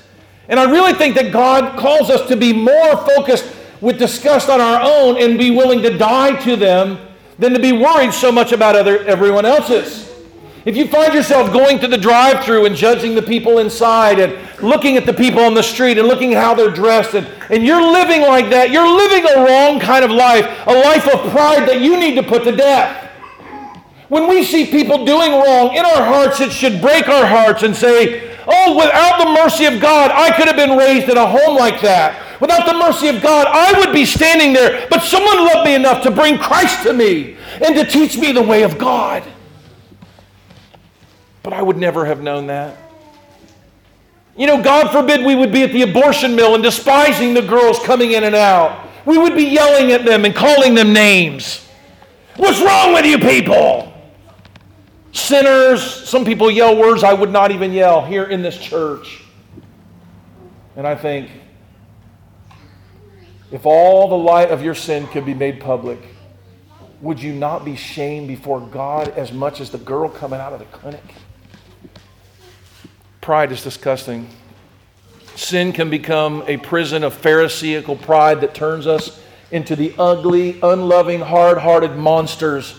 [0.49, 4.61] And I really think that God calls us to be more focused with disgust on
[4.61, 7.01] our own and be willing to die to them
[7.37, 10.14] than to be worried so much about other, everyone else's.
[10.65, 14.35] If you find yourself going to the drive through and judging the people inside and
[14.63, 17.83] looking at the people on the street and looking how they're dressed, and, and you're
[17.83, 21.83] living like that, you're living a wrong kind of life, a life of pride that
[21.83, 23.11] you need to put to death.
[24.09, 27.77] When we see people doing wrong in our hearts, it should break our hearts and
[27.77, 31.57] say, Oh, without the mercy of God, I could have been raised in a home
[31.57, 32.41] like that.
[32.41, 36.03] Without the mercy of God, I would be standing there, but someone loved me enough
[36.03, 39.25] to bring Christ to me and to teach me the way of God.
[41.45, 42.77] But I would never have known that.
[44.37, 47.79] You know, God forbid we would be at the abortion mill and despising the girls
[47.81, 48.89] coming in and out.
[49.07, 51.69] We would be yelling at them and calling them names.
[52.37, 53.93] What's wrong with you people?
[55.13, 55.83] Sinners.
[56.09, 59.23] Some people yell words I would not even yell here in this church.
[60.77, 61.31] And I think,
[63.53, 66.01] If all the light of your sin could be made public,
[67.01, 70.59] would you not be shamed before God as much as the girl coming out of
[70.59, 71.05] the clinic?
[73.25, 74.29] Pride is disgusting.
[75.35, 79.19] Sin can become a prison of Pharisaical pride that turns us
[79.51, 82.79] into the ugly, unloving, hard hearted monsters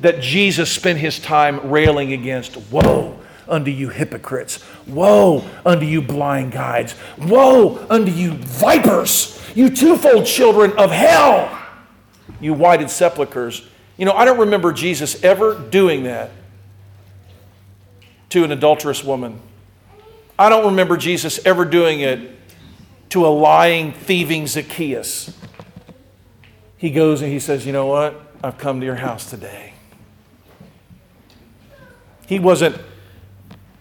[0.00, 2.56] that Jesus spent his time railing against.
[2.72, 4.64] Woe unto you hypocrites!
[4.86, 6.94] Woe unto you blind guides!
[7.18, 9.46] Woe unto you vipers!
[9.54, 11.62] You twofold children of hell!
[12.40, 13.60] You whited sepulchres.
[13.98, 16.30] You know, I don't remember Jesus ever doing that
[18.30, 19.38] to an adulterous woman.
[20.38, 22.30] I don't remember Jesus ever doing it
[23.10, 25.36] to a lying, thieving Zacchaeus.
[26.76, 28.20] He goes and he says, You know what?
[28.42, 29.74] I've come to your house today.
[32.26, 32.76] He wasn't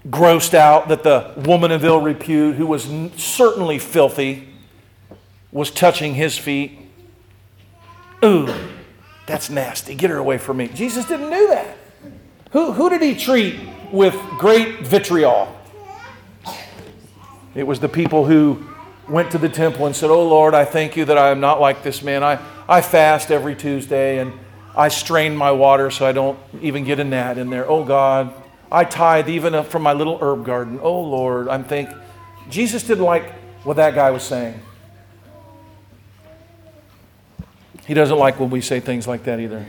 [0.07, 2.83] grossed out that the woman of ill repute, who was
[3.15, 4.49] certainly filthy,
[5.51, 6.77] was touching his feet.
[8.23, 8.53] Ooh,
[9.25, 9.95] that's nasty.
[9.95, 10.67] Get her away from me.
[10.67, 11.77] Jesus didn't do that.
[12.51, 13.59] Who, who did he treat
[13.91, 15.55] with great vitriol?
[17.53, 18.65] It was the people who
[19.09, 21.59] went to the temple and said, Oh Lord, I thank you that I am not
[21.59, 22.23] like this man.
[22.23, 24.33] I, I fast every Tuesday and
[24.75, 27.69] I strain my water so I don't even get a gnat in there.
[27.69, 28.33] Oh God,
[28.71, 30.79] I tithe even from my little herb garden.
[30.81, 31.89] Oh Lord, I'm think
[32.49, 33.33] Jesus didn't like
[33.65, 34.59] what that guy was saying.
[37.85, 39.65] He doesn't like when we say things like that either.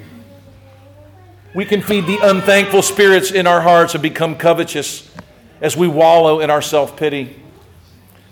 [1.54, 5.10] We can feed the unthankful spirits in our hearts and become covetous
[5.60, 7.41] as we wallow in our self pity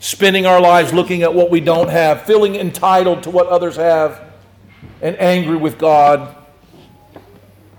[0.00, 4.20] spending our lives looking at what we don't have, feeling entitled to what others have,
[5.02, 6.34] and angry with God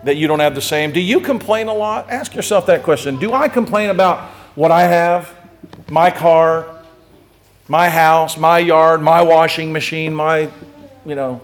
[0.03, 0.91] that you don't have the same.
[0.91, 2.09] Do you complain a lot?
[2.09, 3.17] Ask yourself that question.
[3.17, 5.33] Do I complain about what I have,
[5.89, 6.83] my car,
[7.67, 10.49] my house, my yard, my washing machine, my,
[11.05, 11.41] you know,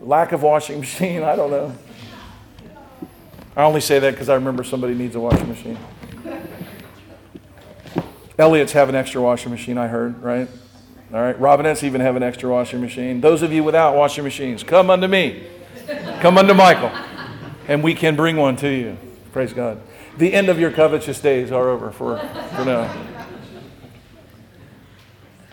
[0.00, 1.22] lack of washing machine?
[1.22, 1.74] I don't know.
[3.56, 5.78] I only say that because I remember somebody needs a washing machine.
[8.38, 10.48] Elliott's have an extra washing machine, I heard, right?
[11.12, 11.38] All right.
[11.38, 13.20] Robinettes even have an extra washing machine.
[13.20, 15.44] Those of you without washing machines, come unto me.
[16.20, 16.90] Come unto Michael.
[17.66, 18.96] And we can bring one to you.
[19.32, 19.80] Praise God.
[20.18, 22.18] The end of your covetous days are over for,
[22.54, 23.06] for now.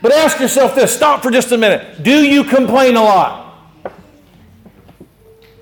[0.02, 2.04] But ask yourself this stop for just a minute.
[2.04, 3.44] Do you complain a lot?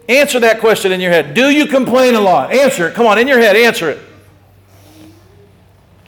[0.09, 1.33] Answer that question in your head.
[1.33, 2.51] Do you complain a lot?
[2.51, 2.93] Answer it.
[2.93, 3.99] Come on, in your head, answer it.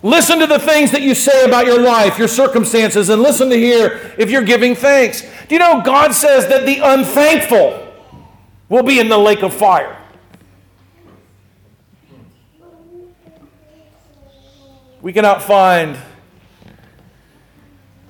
[0.05, 3.57] Listen to the things that you say about your life, your circumstances, and listen to
[3.57, 5.23] hear if you're giving thanks.
[5.47, 7.91] Do you know God says that the unthankful
[8.69, 9.97] will be in the lake of fire?
[15.01, 15.97] We cannot find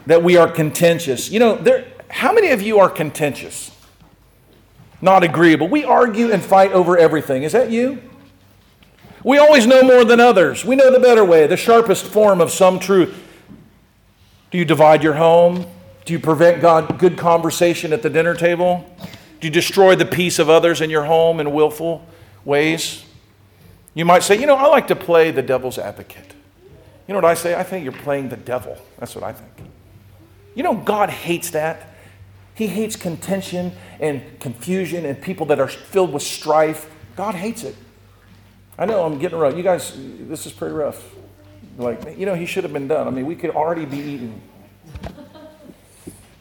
[0.06, 1.32] that we are contentious.
[1.32, 3.72] You know, there, how many of you are contentious?
[5.00, 5.70] Not agreeable.
[5.70, 7.44] We argue and fight over everything.
[7.44, 8.02] Is that you?
[9.26, 10.64] We always know more than others.
[10.64, 13.24] We know the better way, the sharpest form of some truth.
[14.52, 15.66] Do you divide your home?
[16.06, 18.86] Do you prevent God, good conversation at the dinner table?
[19.40, 22.06] Do you destroy the peace of others in your home in willful
[22.46, 23.04] ways?
[23.96, 26.36] You might say, you know, I like to play the devil's advocate.
[27.08, 27.56] You know what I say?
[27.56, 28.78] I think you're playing the devil.
[29.00, 29.72] That's what I think.
[30.54, 31.96] You know, God hates that.
[32.54, 36.92] He hates contention and confusion and people that are filled with strife.
[37.16, 37.76] God hates it.
[38.78, 39.56] I know I'm getting rough.
[39.56, 41.14] You guys, this is pretty rough.
[41.78, 43.08] Like, you know, he should have been done.
[43.08, 44.42] I mean, we could already be eating.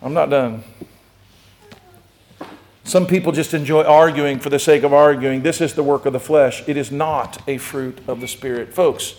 [0.03, 0.65] I'm not done.
[2.83, 5.43] Some people just enjoy arguing for the sake of arguing.
[5.43, 6.63] This is the work of the flesh.
[6.69, 8.75] It is not a fruit of the Spirit.
[8.75, 9.15] Folks,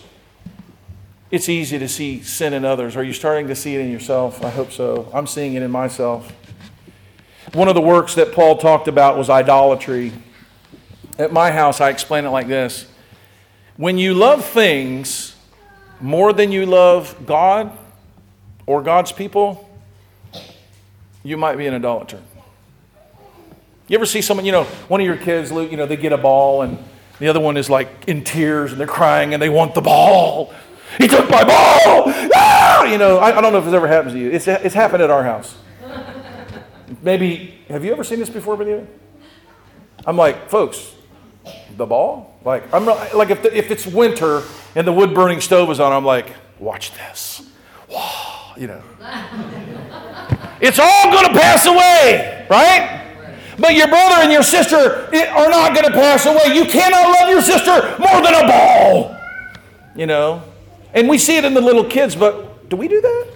[1.30, 2.96] it's easy to see sin in others.
[2.96, 4.44] Are you starting to see it in yourself?
[4.44, 5.10] I hope so.
[5.12, 6.32] I'm seeing it in myself.
[7.54, 10.12] One of the works that Paul talked about was idolatry.
[11.18, 12.86] At my house, I explain it like this
[13.76, 15.34] when you love things
[16.00, 17.76] more than you love God
[18.66, 19.68] or God's people,
[21.22, 22.22] you might be an idolater.
[23.88, 26.18] You ever see someone, you know, one of your kids, you know, they get a
[26.18, 26.78] ball and
[27.18, 30.52] the other one is like in tears and they're crying and they want the ball.
[30.98, 32.04] He took my ball!
[32.34, 32.84] Ah!
[32.84, 34.30] You know, I, I don't know if this ever happens to you.
[34.30, 35.56] It's, it's happened at our house.
[37.02, 38.86] Maybe, have you ever seen this before, Benita?
[40.06, 40.94] I'm like, folks,
[41.76, 42.38] the ball?
[42.44, 44.42] Like, I'm not, like if, the, if it's winter
[44.74, 47.42] and the wood burning stove is on, I'm like, watch this.
[47.90, 48.82] Wow, you know.
[50.60, 53.02] it's all going to pass away, right?
[53.58, 56.54] But your brother and your sister are not going to pass away.
[56.54, 59.16] You cannot love your sister more than a ball,
[59.94, 60.42] you know.
[60.92, 63.32] And we see it in the little kids, but do we do that?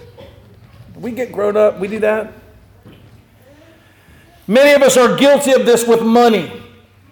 [0.95, 1.79] We get grown up?
[1.79, 2.33] We do that?
[4.47, 6.60] Many of us are guilty of this with money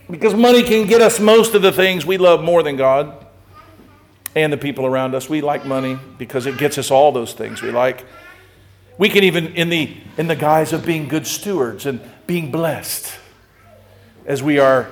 [0.10, 3.26] because money can get us most of the things we love more than God
[4.36, 5.30] and the people around us.
[5.30, 8.06] We like money because it gets us all those things we like.
[8.98, 13.18] We can even, in the, in the guise of being good stewards and being blessed,
[14.26, 14.90] as we are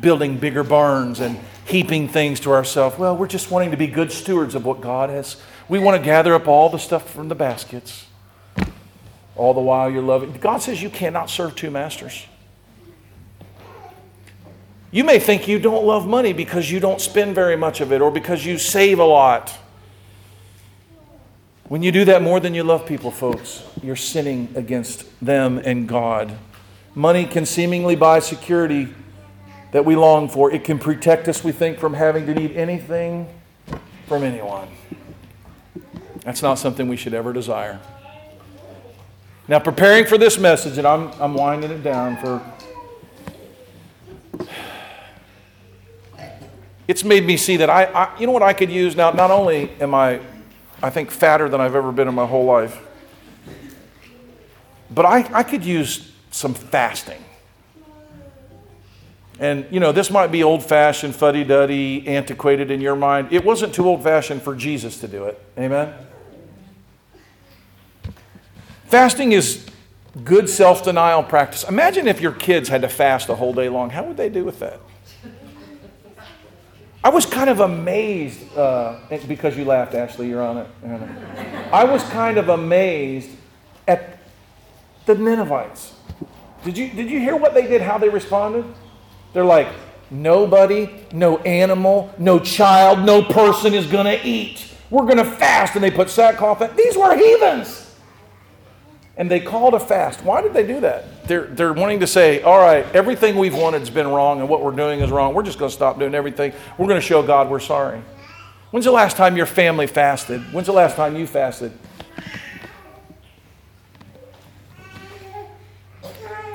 [0.00, 4.12] building bigger barns and heaping things to ourselves, well, we're just wanting to be good
[4.12, 5.36] stewards of what God has.
[5.68, 8.06] We want to gather up all the stuff from the baskets.
[9.36, 10.32] All the while you're loving.
[10.32, 12.26] God says you cannot serve two masters.
[14.90, 18.00] You may think you don't love money because you don't spend very much of it
[18.00, 19.56] or because you save a lot.
[21.64, 25.86] When you do that more than you love people, folks, you're sinning against them and
[25.86, 26.38] God.
[26.94, 28.88] Money can seemingly buy security
[29.72, 30.50] that we long for.
[30.50, 33.28] It can protect us, we think, from having to need anything
[34.06, 34.68] from anyone.
[36.22, 37.78] That's not something we should ever desire.
[39.46, 42.42] Now, preparing for this message, and I'm, I'm winding it down for.
[46.88, 49.10] It's made me see that I, I, you know what I could use now?
[49.10, 50.20] Not only am I
[50.82, 52.80] I think, fatter than I've ever been in my whole life.
[54.90, 57.22] But I, I could use some fasting.
[59.40, 63.28] And, you know, this might be old fashioned, fuddy duddy, antiquated in your mind.
[63.32, 65.40] It wasn't too old fashioned for Jesus to do it.
[65.56, 65.94] Amen?
[68.86, 69.66] Fasting is
[70.24, 71.64] good self denial practice.
[71.64, 73.90] Imagine if your kids had to fast a whole day long.
[73.90, 74.80] How would they do with that?
[77.04, 80.66] I was kind of amazed, uh, because you laughed, Ashley, you're on it.
[81.72, 83.30] I was kind of amazed
[83.86, 84.18] at
[85.06, 85.94] the Ninevites.
[86.64, 88.64] Did you, did you hear what they did, how they responded?
[89.32, 89.68] They're like,
[90.10, 94.74] nobody, no animal, no child, no person is going to eat.
[94.90, 95.76] We're going to fast.
[95.76, 96.74] And they put sackcloth on.
[96.76, 97.87] These were heathens
[99.18, 100.22] and they called a fast.
[100.22, 101.26] Why did they do that?
[101.26, 104.62] They're, they're wanting to say, all right, everything we've wanted has been wrong and what
[104.62, 105.34] we're doing is wrong.
[105.34, 106.52] We're just going to stop doing everything.
[106.78, 108.00] We're going to show God we're sorry.
[108.70, 110.40] When's the last time your family fasted?
[110.52, 111.72] When's the last time you fasted?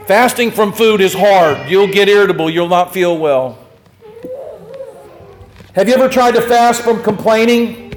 [0.08, 1.70] Fasting from food is hard.
[1.70, 2.50] You'll get irritable.
[2.50, 3.60] You'll not feel well.
[5.76, 7.92] Have you ever tried to fast from complaining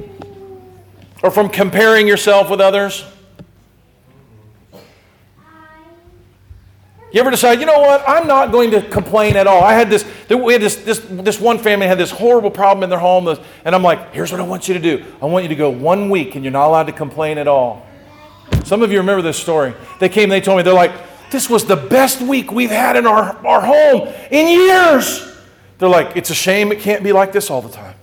[1.23, 3.05] or from comparing yourself with others?
[7.17, 9.65] You ever decide, you know what, I'm not going to complain at all.
[9.65, 12.91] I had this, we had this, this, this one family had this horrible problem in
[12.91, 13.27] their home,
[13.65, 15.03] and I'm like, here's what I want you to do.
[15.23, 17.87] I want you to go one week and you're not allowed to complain at all.
[18.67, 19.73] Some of you remember this story.
[19.99, 20.93] They came, they told me, they're like,
[21.31, 25.39] this was the best week we've had in our, our home in years.
[25.79, 27.96] They're like, it's a shame it can't be like this all the time.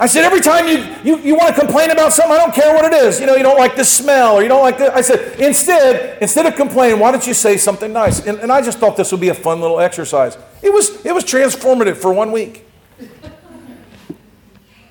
[0.00, 2.72] I said, every time you, you, you want to complain about something, I don't care
[2.72, 3.18] what it is.
[3.18, 4.90] You know, you don't like the smell or you don't like this.
[4.90, 8.24] I said, instead, instead of complaining, why don't you say something nice?
[8.24, 10.38] And, and I just thought this would be a fun little exercise.
[10.62, 12.64] It was, it was transformative for one week.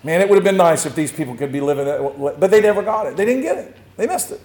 [0.04, 2.60] Man, it would have been nice if these people could be living that, but they
[2.60, 3.16] never got it.
[3.16, 3.78] They didn't get it.
[3.96, 4.42] They missed it.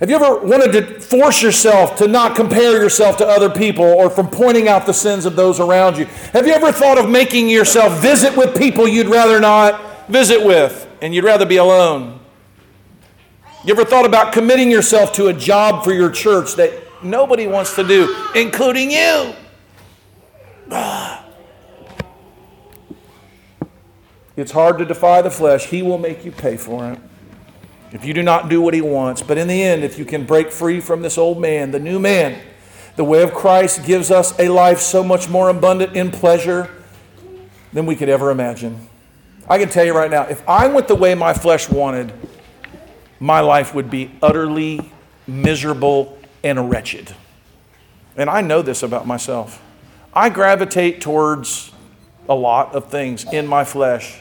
[0.00, 4.08] Have you ever wanted to force yourself to not compare yourself to other people or
[4.08, 6.06] from pointing out the sins of those around you?
[6.32, 10.88] Have you ever thought of making yourself visit with people you'd rather not visit with
[11.02, 12.18] and you'd rather be alone?
[13.62, 16.72] You ever thought about committing yourself to a job for your church that
[17.02, 19.34] nobody wants to do, including you?
[24.34, 25.66] It's hard to defy the flesh.
[25.66, 26.98] He will make you pay for it
[27.92, 29.22] if you do not do what he wants.
[29.22, 31.98] But in the end, if you can break free from this old man, the new
[31.98, 32.40] man,
[32.96, 36.70] the way of Christ gives us a life so much more abundant in pleasure
[37.72, 38.88] than we could ever imagine.
[39.48, 42.12] I can tell you right now, if I went the way my flesh wanted,
[43.18, 44.90] my life would be utterly
[45.26, 47.14] miserable and wretched.
[48.16, 49.62] And I know this about myself.
[50.12, 51.72] I gravitate towards
[52.28, 54.20] a lot of things in my flesh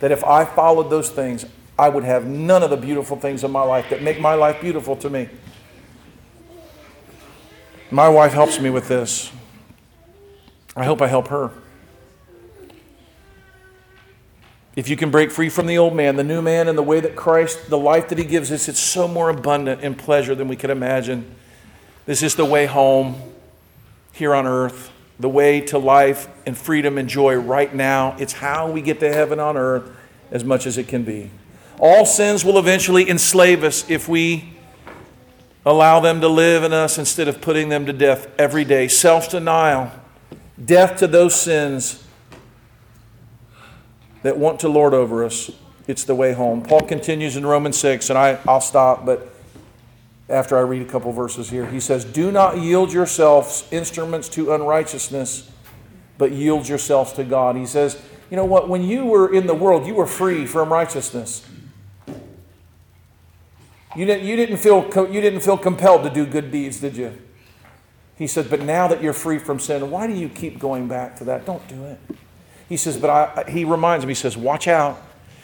[0.00, 1.46] that if I followed those things,
[1.78, 4.60] I would have none of the beautiful things in my life that make my life
[4.60, 5.28] beautiful to me.
[7.90, 9.30] My wife helps me with this.
[10.76, 11.50] I hope I help her.
[14.76, 16.98] If you can break free from the old man, the new man, and the way
[16.98, 20.48] that Christ, the life that he gives us, it's so more abundant in pleasure than
[20.48, 21.32] we could imagine.
[22.06, 23.14] This is the way home
[24.12, 28.16] here on earth, the way to life and freedom and joy right now.
[28.18, 29.88] It's how we get to heaven on earth
[30.32, 31.30] as much as it can be.
[31.86, 34.54] All sins will eventually enslave us if we
[35.66, 38.88] allow them to live in us instead of putting them to death every day.
[38.88, 39.92] Self denial,
[40.64, 42.02] death to those sins,
[44.22, 45.50] that want to lord over us,
[45.86, 46.62] it's the way home.
[46.62, 49.34] Paul continues in Romans 6, and I, I'll stop, but
[50.30, 54.54] after I read a couple verses here, he says, Do not yield yourselves instruments to
[54.54, 55.50] unrighteousness,
[56.16, 57.56] but yield yourselves to God.
[57.56, 58.70] He says, You know what?
[58.70, 61.46] When you were in the world, you were free from righteousness.
[63.96, 67.16] You didn't, you, didn't feel, you didn't feel compelled to do good deeds, did you?
[68.16, 71.16] He said, But now that you're free from sin, why do you keep going back
[71.16, 71.46] to that?
[71.46, 71.98] Don't do it.
[72.68, 75.00] He says, But I, he reminds me, he says, Watch out.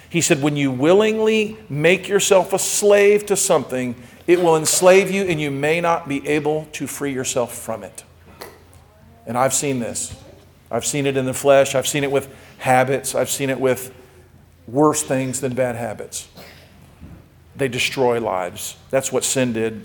[0.08, 3.94] He said, When you willingly make yourself a slave to something,
[4.26, 8.04] it will enslave you and you may not be able to free yourself from it.
[9.26, 10.16] And I've seen this.
[10.70, 13.92] I've seen it in the flesh, I've seen it with habits, I've seen it with
[14.68, 16.28] worse things than bad habits.
[17.60, 18.74] They destroy lives.
[18.88, 19.84] That's what sin did.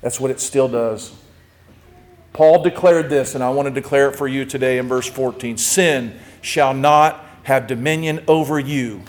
[0.00, 1.12] That's what it still does.
[2.32, 5.56] Paul declared this, and I want to declare it for you today in verse 14
[5.56, 9.02] Sin shall not have dominion over you,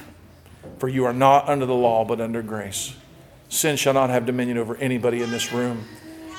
[0.80, 2.96] for you are not under the law, but under grace.
[3.50, 5.86] Sin shall not have dominion over anybody in this room.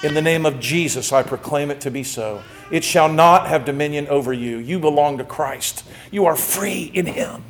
[0.03, 2.43] In the name of Jesus, I proclaim it to be so.
[2.73, 4.57] It shall not have dominion over you.
[4.57, 5.85] You belong to Christ.
[6.11, 7.45] You are free in Him.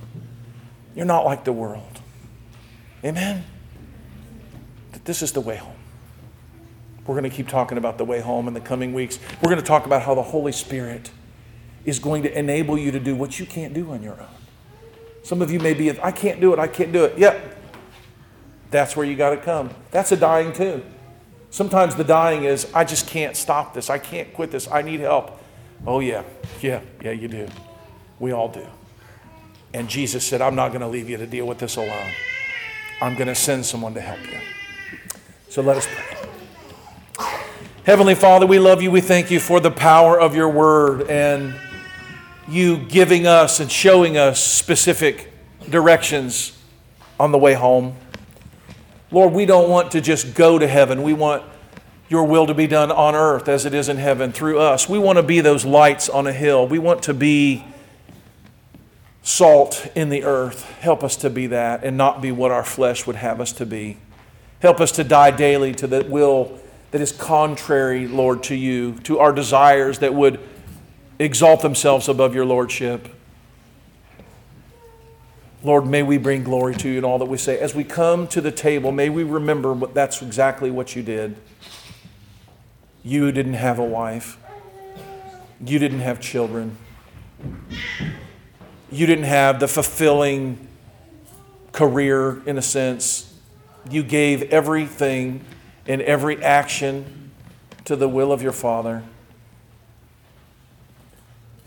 [0.94, 2.00] You're not like the world.
[3.02, 3.46] Amen?
[5.04, 5.74] This is the way home.
[7.06, 9.18] We're going to keep talking about the way home in the coming weeks.
[9.42, 11.10] We're going to talk about how the Holy Spirit
[11.84, 14.28] is going to enable you to do what you can't do on your own.
[15.22, 17.18] Some of you may be, I can't do it, I can't do it.
[17.18, 17.56] Yep.
[18.70, 19.70] That's where you got to come.
[19.90, 20.84] That's a dying too.
[21.50, 23.90] Sometimes the dying is, I just can't stop this.
[23.90, 24.68] I can't quit this.
[24.70, 25.42] I need help.
[25.86, 26.22] Oh, yeah.
[26.60, 26.80] Yeah.
[27.02, 27.48] Yeah, you do.
[28.20, 28.66] We all do.
[29.74, 32.12] And Jesus said, I'm not going to leave you to deal with this alone.
[33.00, 34.38] I'm going to send someone to help you.
[35.50, 37.26] So let us pray.
[37.82, 38.92] Heavenly Father, we love you.
[38.92, 41.56] We thank you for the power of your word and
[42.48, 45.32] you giving us and showing us specific
[45.68, 46.56] directions
[47.18, 47.96] on the way home.
[49.10, 51.02] Lord, we don't want to just go to heaven.
[51.02, 51.42] We want
[52.08, 54.88] your will to be done on earth as it is in heaven through us.
[54.88, 56.68] We want to be those lights on a hill.
[56.68, 57.64] We want to be
[59.24, 60.62] salt in the earth.
[60.78, 63.66] Help us to be that and not be what our flesh would have us to
[63.66, 63.96] be.
[64.60, 66.58] Help us to die daily to the will
[66.90, 70.40] that is contrary, Lord, to you, to our desires that would
[71.18, 73.08] exalt themselves above your lordship.
[75.62, 77.58] Lord, may we bring glory to you in all that we say.
[77.58, 81.36] As we come to the table, may we remember what that's exactly what you did.
[83.02, 84.38] You didn't have a wife.
[85.64, 86.76] You didn't have children.
[88.90, 90.66] You didn't have the fulfilling
[91.72, 93.29] career, in a sense,
[93.88, 95.44] you gave everything
[95.86, 97.30] and every action
[97.84, 99.02] to the will of your Father.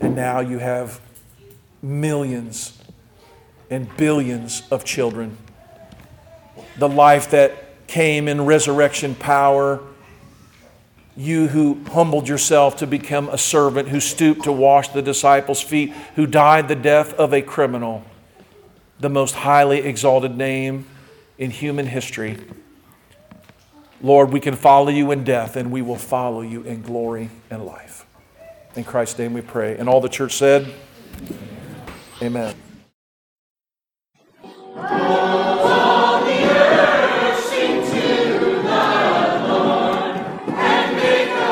[0.00, 1.00] And now you have
[1.82, 2.78] millions
[3.70, 5.36] and billions of children.
[6.78, 9.80] The life that came in resurrection power.
[11.16, 15.92] You who humbled yourself to become a servant, who stooped to wash the disciples' feet,
[16.16, 18.02] who died the death of a criminal,
[18.98, 20.86] the most highly exalted name
[21.38, 22.38] in human history.
[24.00, 27.64] Lord, we can follow you in death and we will follow you in glory and
[27.64, 28.06] life.
[28.76, 29.76] In Christ's name we pray.
[29.76, 30.72] And all the church said,
[32.22, 32.54] Amen.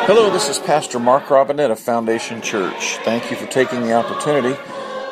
[0.05, 2.97] Hello, this is Pastor Mark Robinette of Foundation Church.
[2.99, 4.57] Thank you for taking the opportunity